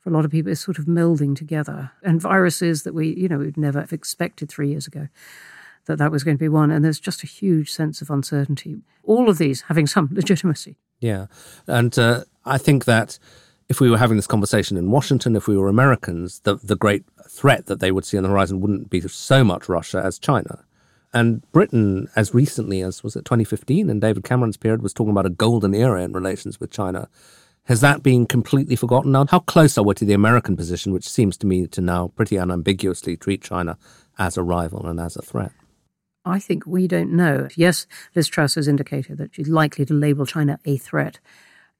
For 0.00 0.10
a 0.10 0.12
lot 0.12 0.24
of 0.24 0.30
people, 0.30 0.52
is 0.52 0.60
sort 0.60 0.78
of 0.78 0.84
melding 0.84 1.34
together, 1.34 1.90
and 2.02 2.20
viruses 2.20 2.82
that 2.84 2.94
we, 2.94 3.14
you 3.14 3.28
know, 3.28 3.38
we'd 3.38 3.56
never 3.56 3.80
have 3.80 3.92
expected 3.92 4.48
three 4.48 4.68
years 4.68 4.86
ago 4.86 5.08
that 5.86 5.98
that 5.98 6.10
was 6.10 6.24
going 6.24 6.36
to 6.36 6.42
be 6.42 6.48
one. 6.48 6.70
And 6.70 6.84
there's 6.84 7.00
just 7.00 7.22
a 7.22 7.26
huge 7.26 7.70
sense 7.70 8.02
of 8.02 8.10
uncertainty. 8.10 8.76
All 9.04 9.28
of 9.28 9.38
these 9.38 9.62
having 9.62 9.86
some 9.86 10.08
legitimacy. 10.12 10.76
Yeah, 11.00 11.26
and 11.66 11.98
uh, 11.98 12.24
I 12.44 12.58
think 12.58 12.84
that 12.84 13.18
if 13.68 13.80
we 13.80 13.90
were 13.90 13.98
having 13.98 14.16
this 14.16 14.26
conversation 14.26 14.76
in 14.76 14.90
Washington, 14.90 15.36
if 15.36 15.48
we 15.48 15.56
were 15.56 15.68
Americans, 15.68 16.40
the, 16.40 16.56
the 16.56 16.76
great 16.76 17.04
threat 17.28 17.66
that 17.66 17.80
they 17.80 17.90
would 17.90 18.04
see 18.04 18.16
on 18.16 18.22
the 18.22 18.28
horizon 18.28 18.60
wouldn't 18.60 18.90
be 18.90 19.00
so 19.00 19.42
much 19.42 19.68
Russia 19.68 20.00
as 20.04 20.18
China. 20.18 20.64
And 21.12 21.50
Britain, 21.52 22.08
as 22.14 22.34
recently 22.34 22.82
as 22.82 23.02
was 23.02 23.16
it 23.16 23.24
2015, 23.24 23.88
in 23.88 24.00
David 24.00 24.24
Cameron's 24.24 24.56
period 24.56 24.82
was 24.82 24.92
talking 24.92 25.12
about 25.12 25.26
a 25.26 25.30
golden 25.30 25.74
era 25.74 26.02
in 26.02 26.12
relations 26.12 26.60
with 26.60 26.70
China. 26.70 27.08
Has 27.64 27.80
that 27.80 28.02
been 28.02 28.26
completely 28.26 28.76
forgotten 28.76 29.12
now? 29.12 29.26
How 29.26 29.40
close 29.40 29.76
are 29.76 29.84
we 29.84 29.94
to 29.94 30.04
the 30.04 30.12
American 30.12 30.56
position, 30.56 30.92
which 30.92 31.08
seems 31.08 31.36
to 31.38 31.46
me 31.46 31.66
to 31.66 31.80
now 31.80 32.08
pretty 32.14 32.36
unambiguously 32.36 33.16
treat 33.16 33.42
China 33.42 33.78
as 34.18 34.36
a 34.36 34.42
rival 34.42 34.86
and 34.86 35.00
as 35.00 35.16
a 35.16 35.22
threat? 35.22 35.52
I 36.24 36.38
think 36.38 36.66
we 36.66 36.86
don't 36.86 37.12
know. 37.12 37.48
Yes, 37.56 37.86
Liz 38.14 38.28
Truss 38.28 38.56
has 38.56 38.68
indicated 38.68 39.18
that 39.18 39.34
she's 39.34 39.48
likely 39.48 39.84
to 39.86 39.94
label 39.94 40.26
China 40.26 40.58
a 40.64 40.76
threat. 40.76 41.18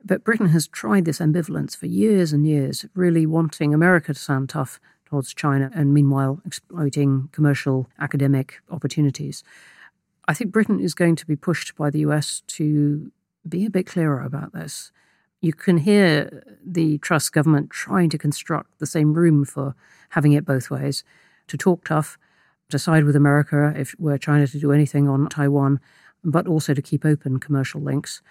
But 0.06 0.22
Britain 0.22 0.50
has 0.50 0.68
tried 0.68 1.04
this 1.04 1.18
ambivalence 1.18 1.76
for 1.76 1.86
years 1.86 2.32
and 2.32 2.46
years, 2.46 2.86
really 2.94 3.26
wanting 3.26 3.74
America 3.74 4.14
to 4.14 4.20
sound 4.20 4.48
tough 4.48 4.78
towards 5.04 5.34
China 5.34 5.68
and 5.74 5.92
meanwhile 5.92 6.40
exploiting 6.46 7.28
commercial 7.32 7.88
academic 7.98 8.60
opportunities. 8.70 9.42
I 10.28 10.34
think 10.34 10.52
Britain 10.52 10.78
is 10.78 10.94
going 10.94 11.16
to 11.16 11.26
be 11.26 11.34
pushed 11.34 11.74
by 11.74 11.90
the 11.90 11.98
US 12.00 12.42
to 12.58 13.10
be 13.48 13.66
a 13.66 13.70
bit 13.70 13.86
clearer 13.86 14.20
about 14.20 14.52
this. 14.52 14.92
You 15.40 15.52
can 15.52 15.78
hear 15.78 16.56
the 16.64 16.98
Truss 16.98 17.28
government 17.28 17.70
trying 17.70 18.08
to 18.10 18.18
construct 18.18 18.78
the 18.78 18.86
same 18.86 19.12
room 19.12 19.44
for 19.44 19.74
having 20.10 20.32
it 20.32 20.44
both 20.44 20.70
ways 20.70 21.02
to 21.48 21.58
talk 21.58 21.84
tough, 21.84 22.16
to 22.70 22.78
side 22.78 23.04
with 23.04 23.16
America 23.16 23.72
if 23.76 23.96
were 23.98 24.18
China 24.18 24.46
to 24.46 24.60
do 24.60 24.70
anything 24.70 25.08
on 25.08 25.28
Taiwan, 25.28 25.80
but 26.22 26.46
also 26.46 26.74
to 26.74 26.82
keep 26.82 27.04
open 27.04 27.40
commercial 27.40 27.80
links. 27.80 28.22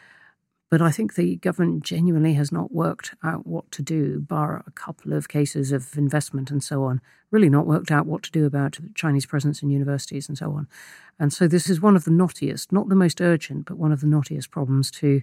But 0.69 0.81
I 0.81 0.91
think 0.91 1.13
the 1.13 1.35
government 1.37 1.83
genuinely 1.83 2.33
has 2.33 2.51
not 2.51 2.71
worked 2.71 3.13
out 3.23 3.45
what 3.45 3.71
to 3.71 3.83
do, 3.83 4.19
bar 4.19 4.63
a 4.65 4.71
couple 4.71 5.13
of 5.13 5.29
cases 5.29 5.71
of 5.71 5.95
investment 5.97 6.49
and 6.49 6.63
so 6.63 6.83
on, 6.83 7.01
really 7.29 7.49
not 7.49 7.67
worked 7.67 7.91
out 7.91 8.07
what 8.07 8.23
to 8.23 8.31
do 8.31 8.45
about 8.45 8.79
Chinese 8.95 9.27
presence 9.27 9.61
in 9.61 9.69
universities 9.69 10.27
and 10.27 10.37
so 10.37 10.51
on. 10.51 10.67
And 11.19 11.31
so 11.31 11.47
this 11.47 11.69
is 11.69 11.79
one 11.79 11.95
of 11.95 12.03
the 12.03 12.11
knottiest, 12.11 12.71
not 12.71 12.89
the 12.89 12.95
most 12.95 13.21
urgent, 13.21 13.65
but 13.65 13.77
one 13.77 13.91
of 13.91 14.01
the 14.01 14.07
knottiest 14.07 14.49
problems 14.49 14.89
to 14.91 15.21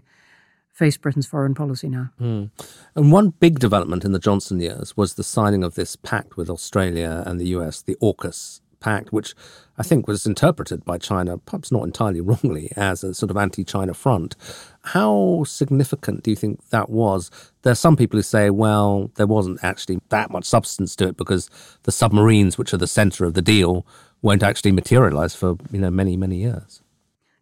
face 0.72 0.96
Britain's 0.96 1.26
foreign 1.26 1.55
policy 1.55 1.88
now. 1.88 2.11
Mm. 2.20 2.50
And 2.94 3.12
one 3.12 3.31
big 3.31 3.59
development 3.59 4.05
in 4.05 4.12
the 4.12 4.18
Johnson 4.18 4.59
years 4.61 4.96
was 4.96 5.14
the 5.14 5.24
signing 5.24 5.62
of 5.64 5.74
this 5.74 5.96
pact 5.96 6.37
with 6.37 6.48
Australia 6.48 7.24
and 7.26 7.38
the 7.38 7.48
US, 7.48 7.83
the 7.83 7.96
AUKUS 7.96 8.62
pact, 8.82 9.12
which 9.12 9.34
I 9.78 9.82
think 9.82 10.06
was 10.06 10.26
interpreted 10.26 10.84
by 10.84 10.98
China, 10.98 11.38
perhaps 11.38 11.72
not 11.72 11.84
entirely 11.84 12.20
wrongly, 12.28 12.70
as 12.76 13.02
a 13.02 13.14
sort 13.14 13.30
of 13.30 13.36
anti 13.36 13.64
China 13.64 13.94
front. 13.94 14.36
How 14.84 15.44
significant 15.46 16.22
do 16.24 16.30
you 16.30 16.36
think 16.36 16.68
that 16.70 16.90
was? 16.90 17.30
There 17.62 17.72
are 17.72 17.76
some 17.76 17.96
people 17.96 18.18
who 18.18 18.22
say, 18.22 18.50
well, 18.50 19.10
there 19.14 19.26
wasn't 19.26 19.60
actually 19.62 20.00
that 20.10 20.30
much 20.30 20.44
substance 20.44 20.96
to 20.96 21.08
it 21.08 21.16
because 21.16 21.48
the 21.84 21.92
submarines, 21.92 22.58
which 22.58 22.74
are 22.74 22.78
the 22.78 22.86
center 22.86 23.24
of 23.24 23.34
the 23.34 23.42
deal, 23.42 23.86
won't 24.20 24.42
actually 24.42 24.72
materialize 24.72 25.34
for 25.34 25.56
you 25.70 25.80
know 25.80 25.90
many, 25.90 26.16
many 26.16 26.36
years. 26.36 26.82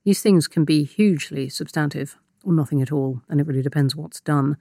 These 0.04 0.22
things 0.22 0.48
can 0.48 0.64
be 0.64 0.84
hugely 0.84 1.48
substantive 1.48 2.18
or 2.44 2.52
nothing 2.52 2.80
at 2.80 2.92
all, 2.92 3.22
and 3.28 3.40
it 3.40 3.46
really 3.46 3.62
depends 3.62 3.94
what's 3.94 4.20
done. 4.20 4.56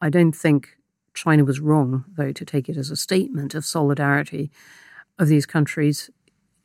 I 0.00 0.08
don't 0.08 0.36
think 0.36 0.76
China 1.14 1.44
was 1.44 1.60
wrong, 1.60 2.04
though, 2.16 2.32
to 2.32 2.44
take 2.44 2.68
it 2.68 2.76
as 2.76 2.90
a 2.90 2.96
statement 2.96 3.54
of 3.54 3.64
solidarity 3.64 4.50
of 5.18 5.28
these 5.28 5.46
countries 5.46 6.10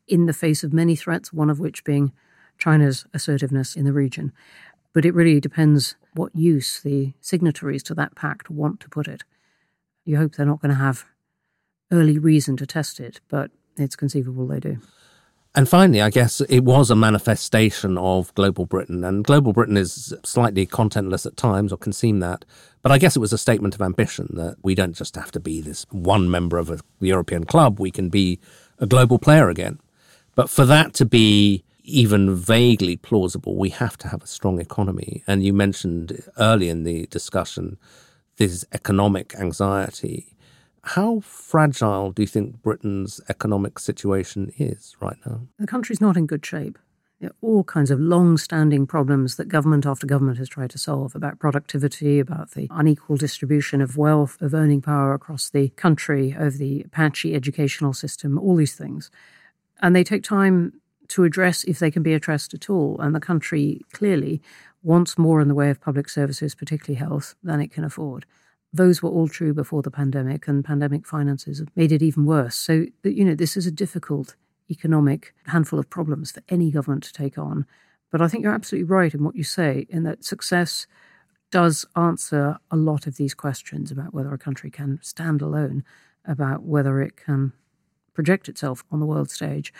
in 0.10 0.26
the 0.26 0.34
face 0.34 0.63
of 0.63 0.74
many 0.74 0.95
threats, 0.95 1.32
one 1.32 1.50
of 1.50 1.60
which 1.60 1.84
being 1.84 2.12
China's 2.58 3.06
assertiveness 3.13 3.76
in 3.76 3.86
the 3.86 3.93
region. 3.93 4.34
But 4.93 5.06
it 5.06 5.13
really 5.13 5.39
depends 5.39 5.95
what 6.13 6.36
use 6.36 6.82
the 6.82 7.13
signatories 7.22 7.84
to 7.84 7.95
that 7.95 8.15
pact 8.15 8.50
want 8.50 8.80
to 8.82 8.89
put 8.89 9.08
it. 9.08 9.24
You 10.04 10.17
hope 10.17 10.36
they're 10.36 10.45
not 10.45 10.62
going 10.62 10.72
to 10.72 10.84
have 10.84 11.06
early 11.91 12.17
reason 12.17 12.58
to 12.58 12.65
test 12.65 13.00
it, 13.00 13.22
but 13.30 13.52
it's 13.78 13.95
conceivable 13.95 14.48
they 14.48 14.60
do. 14.60 14.80
And 15.56 15.67
finally, 15.67 16.02
I 16.02 16.12
guess 16.12 16.41
it 16.41 16.63
was 16.63 16.91
a 16.91 16.95
manifestation 16.95 17.98
of 17.98 18.34
global 18.36 18.65
Britain. 18.65 19.04
And 19.04 19.24
global 19.24 19.52
Britain 19.52 19.78
is 19.78 20.13
slightly 20.24 20.67
contentless 20.67 21.26
at 21.26 21.38
times, 21.38 21.74
or 21.74 21.78
can 21.78 21.91
seem 21.91 22.19
that. 22.19 22.45
But 22.82 22.91
I 22.91 23.00
guess 23.00 23.15
it 23.15 23.19
was 23.19 23.34
a 23.34 23.38
statement 23.38 23.74
of 23.74 23.82
ambition 23.82 24.30
that 24.34 24.58
we 24.62 24.76
don't 24.76 24.95
just 24.95 25.15
have 25.15 25.32
to 25.32 25.39
be 25.39 25.60
this 25.60 25.86
one 25.89 26.30
member 26.30 26.58
of 26.60 26.69
a 26.69 26.80
European 27.00 27.45
club, 27.45 27.80
we 27.80 27.89
can 27.89 28.10
be 28.10 28.39
a 28.78 28.86
global 28.86 29.17
player 29.17 29.50
again. 29.50 29.80
But 30.36 30.50
for 30.50 30.65
that 30.65 30.94
to 30.96 31.06
be 31.06 31.63
even 31.84 32.36
vaguely 32.36 32.96
plausible, 32.96 33.56
we 33.56 33.70
have 33.70 33.98
to 33.98 34.08
have 34.08 34.24
a 34.24 34.28
strong 34.28 34.60
economy. 34.60 35.24
And 35.28 35.44
you 35.44 35.54
mentioned 35.54 36.24
early 36.38 36.70
in 36.70 36.84
the 36.84 37.08
discussion 37.08 37.78
this 38.38 38.65
economic 38.72 39.36
anxiety. 39.36 40.36
How 40.84 41.20
fragile 41.20 42.12
do 42.12 42.24
you 42.24 42.28
think 42.28 42.62
Britain's 42.62 43.20
economic 43.28 43.80
situation 43.80 44.52
is 44.58 44.96
right 45.02 45.18
now? 45.26 45.42
The 45.60 45.68
country's 45.68 46.00
not 46.00 46.15
in 46.15 46.26
good 46.26 46.46
shape. 46.46 46.80
There 47.20 47.32
are 47.32 47.36
all 47.42 47.65
kinds 47.65 47.92
of 47.92 48.00
long 48.00 48.38
standing 48.38 48.88
problems 48.88 49.36
that 49.36 49.50
government 49.50 49.86
after 49.86 50.08
government 50.08 50.38
has 50.38 50.48
tried 50.48 50.70
to 50.70 50.78
solve 50.78 51.15
about 51.15 51.38
productivity, 51.38 52.18
about 52.18 52.52
the 52.52 52.68
unequal 52.72 53.18
distribution 53.18 53.82
of 53.82 53.98
wealth, 53.98 54.42
of 54.42 54.54
earning 54.54 54.82
power 54.82 55.13
across 55.13 55.50
the 55.50 55.68
country, 55.70 56.32
of 56.32 56.60
the 56.60 56.86
patchy 56.92 57.36
educational 57.36 57.92
system, 57.92 58.39
all 58.39 58.56
these 58.56 58.76
things. 58.76 59.12
And 59.82 59.96
they 59.96 60.04
take 60.04 60.24
time 60.24 60.74
to 61.10 61.24
address 61.24 61.63
if 61.63 61.80
they 61.80 61.92
can 61.92 62.04
be 62.04 62.13
addressed 62.13 62.54
at 62.54 62.70
all. 62.70 63.00
And 63.00 63.15
the 63.15 63.20
country 63.20 63.82
clearly 63.92 64.42
wants 64.84 65.18
more 65.18 65.42
in 65.42 65.48
the 65.48 65.56
way 65.56 65.70
of 65.70 65.82
public 65.82 66.08
services, 66.10 66.56
particularly 66.56 67.00
health, 67.00 67.36
than 67.44 67.60
it 67.60 67.72
can 67.72 67.84
afford. 67.84 68.26
Those 68.72 69.02
were 69.02 69.10
all 69.10 69.28
true 69.28 69.54
before 69.54 69.82
the 69.82 69.92
pandemic, 69.92 70.48
and 70.48 70.63
pandemic 70.63 71.08
finances 71.08 71.60
have 71.60 71.70
made 71.76 71.92
it 71.92 72.04
even 72.04 72.26
worse. 72.26 72.56
So, 72.56 72.86
you 73.04 73.26
know, 73.26 73.34
this 73.36 73.58
is 73.58 73.65
a 73.65 73.72
difficult 73.72 74.36
economic 74.70 75.34
handful 75.48 75.80
of 75.80 75.89
problems 75.89 76.32
for 76.32 76.44
any 76.50 76.70
government 76.70 77.04
to 77.06 77.13
take 77.13 77.38
on. 77.38 77.65
But 78.12 78.22
I 78.22 78.28
think 78.28 78.44
you're 78.44 78.54
absolutely 78.54 78.86
right 78.86 79.13
in 79.13 79.24
what 79.24 79.36
you 79.36 79.44
say, 79.44 79.88
in 79.89 80.04
that 80.04 80.24
success 80.24 80.86
does 81.52 81.86
answer 81.96 82.60
a 82.70 82.76
lot 82.76 83.08
of 83.08 83.18
these 83.18 83.34
questions 83.34 83.92
about 83.92 84.13
whether 84.13 84.32
a 84.34 84.38
country 84.38 84.70
can 84.70 85.00
stand 85.02 85.42
alone, 85.42 85.84
about 86.26 86.62
whether 86.62 87.02
it 87.02 87.18
can 87.18 87.54
project 88.19 88.49
itself 88.49 88.84
on 88.91 88.99
the 88.99 89.05
world 89.05 89.32
stage. 89.32 89.71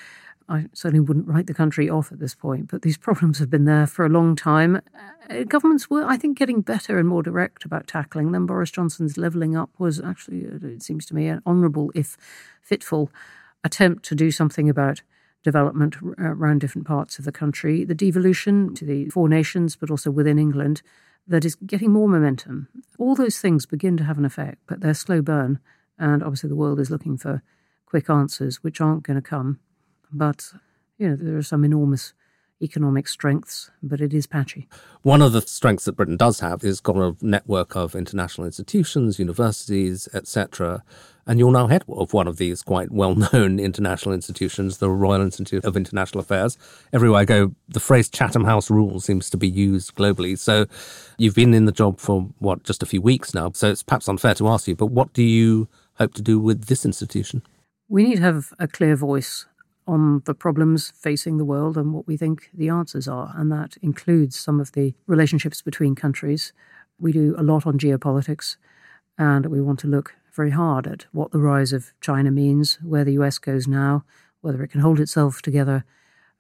I 0.48 0.68
certainly 0.74 1.02
wouldn't 1.02 1.28
write 1.28 1.48
the 1.48 1.54
country 1.54 1.90
off 1.90 2.10
at 2.10 2.20
this 2.20 2.34
point, 2.34 2.72
but 2.72 2.84
these 2.84 2.98
problems 3.08 3.38
have 3.40 3.50
been 3.50 3.66
there 3.66 3.86
for 3.86 4.06
a 4.06 4.10
long 4.10 4.34
time. 4.38 4.82
Uh, 5.30 5.44
governments 5.44 5.90
were, 5.90 6.06
I 6.06 6.16
think, 6.16 6.38
getting 6.38 6.62
better 6.62 6.98
and 6.98 7.10
more 7.10 7.22
direct 7.22 7.66
about 7.66 7.86
tackling 7.86 8.32
them. 8.32 8.46
Boris 8.46 8.72
Johnson's 8.72 9.18
levelling 9.18 9.58
up 9.58 9.72
was 9.78 10.00
actually, 10.00 10.46
uh, 10.48 10.66
it 10.66 10.82
seems 10.82 11.06
to 11.08 11.16
me, 11.16 11.28
an 11.28 11.42
honourable, 11.46 11.92
if 11.94 12.16
fitful, 12.62 13.12
attempt 13.66 14.06
to 14.06 14.16
do 14.16 14.32
something 14.32 14.70
about 14.70 15.02
development 15.44 15.98
around 16.18 16.62
different 16.62 16.88
parts 16.88 17.20
of 17.20 17.26
the 17.26 17.34
country. 17.34 17.84
The 17.84 17.94
devolution 17.94 18.74
to 18.76 18.86
the 18.86 19.10
four 19.10 19.28
nations, 19.28 19.76
but 19.76 19.92
also 19.92 20.12
within 20.12 20.40
England, 20.40 20.82
that 21.28 21.44
is 21.44 21.56
getting 21.56 21.92
more 21.92 22.08
momentum. 22.08 22.70
All 22.98 23.16
those 23.16 23.40
things 23.40 23.66
begin 23.66 23.98
to 23.98 24.06
have 24.06 24.18
an 24.18 24.24
effect, 24.24 24.60
but 24.66 24.80
they're 24.80 24.94
slow 24.94 25.22
burn. 25.22 25.60
And 25.98 26.24
obviously, 26.24 26.48
the 26.48 26.56
world 26.56 26.80
is 26.80 26.90
looking 26.90 27.18
for 27.18 27.44
quick 27.90 28.10
answers, 28.10 28.64
which 28.64 28.80
aren't 28.80 29.04
going 29.04 29.22
to 29.22 29.28
come. 29.28 29.60
But, 30.12 30.54
you 30.98 31.10
know, 31.10 31.16
there 31.16 31.38
are 31.38 31.44
some 31.44 31.64
enormous 31.64 32.14
economic 32.62 33.08
strengths, 33.08 33.72
but 33.82 34.02
it 34.02 34.14
is 34.14 34.28
patchy. 34.28 34.68
One 35.02 35.22
of 35.22 35.32
the 35.32 35.42
strengths 35.42 35.86
that 35.86 35.94
Britain 35.94 36.18
does 36.18 36.42
have 36.42 36.64
is 36.64 36.82
got 36.82 36.98
a 36.98 37.16
network 37.22 37.76
of 37.76 37.96
international 37.96 38.46
institutions, 38.46 39.18
universities, 39.18 40.10
etc. 40.14 40.84
And 41.26 41.40
you're 41.40 41.52
now 41.52 41.68
head 41.68 41.86
of 41.88 42.14
one 42.14 42.28
of 42.28 42.38
these 42.38 42.62
quite 42.62 42.92
well-known 42.92 43.60
international 43.62 44.14
institutions, 44.14 44.80
the 44.80 44.90
Royal 44.90 45.22
Institute 45.22 45.64
of 45.64 45.78
International 45.78 46.20
Affairs. 46.20 46.58
Everywhere 46.92 47.22
I 47.22 47.26
go, 47.26 47.56
the 47.70 47.80
phrase 47.80 48.10
Chatham 48.10 48.44
House 48.44 48.70
rule 48.70 49.00
seems 49.00 49.30
to 49.30 49.38
be 49.38 49.48
used 49.48 49.96
globally. 49.96 50.38
So 50.38 50.66
you've 51.18 51.36
been 51.36 51.54
in 51.54 51.66
the 51.66 51.72
job 51.72 52.00
for 52.00 52.30
what, 52.40 52.64
just 52.64 52.84
a 52.84 52.88
few 52.88 53.02
weeks 53.02 53.34
now. 53.34 53.52
So 53.54 53.70
it's 53.72 53.84
perhaps 53.84 54.10
unfair 54.10 54.34
to 54.36 54.48
ask 54.50 54.68
you, 54.68 54.76
but 54.76 54.88
what 54.88 55.14
do 55.14 55.24
you 55.24 55.70
hope 55.96 56.14
to 56.16 56.22
do 56.22 56.40
with 56.40 56.66
this 56.66 56.86
institution? 56.86 57.42
We 57.92 58.04
need 58.04 58.18
to 58.18 58.22
have 58.22 58.54
a 58.60 58.68
clear 58.68 58.96
voice 58.96 59.48
on 59.88 60.22
the 60.26 60.36
problems 60.36 60.94
facing 60.96 61.38
the 61.38 61.46
world 61.46 61.76
and 61.76 61.92
what 61.92 62.06
we 62.06 62.18
think 62.18 62.52
the 62.54 62.70
answers 62.70 63.08
are. 63.08 63.34
And 63.36 63.52
that 63.52 63.78
includes 63.82 64.38
some 64.38 64.60
of 64.60 64.74
the 64.74 64.94
relationships 65.08 65.64
between 65.64 65.96
countries. 65.96 66.54
We 67.00 67.12
do 67.12 67.34
a 67.36 67.42
lot 67.42 67.66
on 67.66 67.80
geopolitics, 67.80 68.58
and 69.18 69.48
we 69.48 69.60
want 69.60 69.80
to 69.80 69.88
look 69.88 70.14
very 70.36 70.52
hard 70.52 70.86
at 70.86 71.08
what 71.14 71.32
the 71.32 71.40
rise 71.40 71.74
of 71.74 71.92
China 72.00 72.30
means, 72.30 72.78
where 72.84 73.04
the 73.04 73.14
US 73.14 73.40
goes 73.40 73.68
now, 73.68 74.06
whether 74.42 74.62
it 74.62 74.70
can 74.70 74.82
hold 74.82 75.00
itself 75.00 75.42
together 75.42 75.84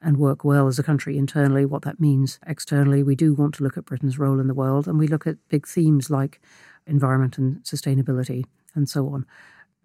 and 0.03 0.17
work 0.17 0.43
well 0.43 0.67
as 0.67 0.77
a 0.77 0.83
country 0.83 1.17
internally, 1.17 1.65
what 1.65 1.81
that 1.81 1.99
means 1.99 2.39
externally. 2.45 3.01
We 3.01 3.15
do 3.15 3.33
want 3.33 3.55
to 3.55 3.63
look 3.63 3.75
at 3.75 3.85
Britain's 3.85 4.19
role 4.19 4.39
in 4.39 4.45
the 4.45 4.53
world, 4.53 4.87
and 4.87 4.99
we 4.99 5.07
look 5.07 5.25
at 5.25 5.37
big 5.49 5.67
themes 5.67 6.11
like 6.11 6.39
environment 6.85 7.39
and 7.39 7.63
sustainability 7.63 8.45
and 8.75 8.87
so 8.87 9.09
on. 9.09 9.25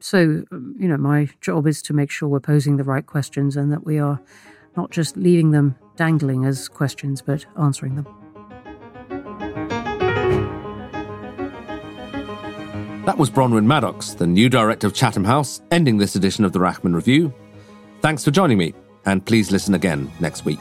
So, 0.00 0.44
um, 0.52 0.74
you 0.78 0.88
know, 0.88 0.96
my 0.96 1.28
job 1.40 1.66
is 1.66 1.80
to 1.82 1.92
make 1.92 2.10
sure 2.10 2.28
we're 2.28 2.40
posing 2.40 2.76
the 2.76 2.84
right 2.84 3.06
questions 3.06 3.56
and 3.56 3.72
that 3.72 3.84
we 3.84 3.98
are 3.98 4.20
not 4.76 4.90
just 4.90 5.16
leaving 5.16 5.52
them 5.52 5.76
dangling 5.96 6.44
as 6.44 6.68
questions, 6.68 7.22
but 7.22 7.46
answering 7.58 7.96
them. 7.96 8.06
That 13.06 13.18
was 13.18 13.30
Bronwen 13.30 13.66
Maddox, 13.66 14.14
the 14.14 14.26
new 14.26 14.48
director 14.48 14.86
of 14.86 14.94
Chatham 14.94 15.24
House, 15.24 15.60
ending 15.70 15.98
this 15.98 16.16
edition 16.16 16.44
of 16.44 16.52
the 16.52 16.58
Rachman 16.58 16.94
Review. 16.94 17.32
Thanks 18.00 18.24
for 18.24 18.30
joining 18.30 18.58
me, 18.58 18.74
and 19.04 19.24
please 19.24 19.52
listen 19.52 19.74
again 19.74 20.10
next 20.20 20.44
week. 20.44 20.60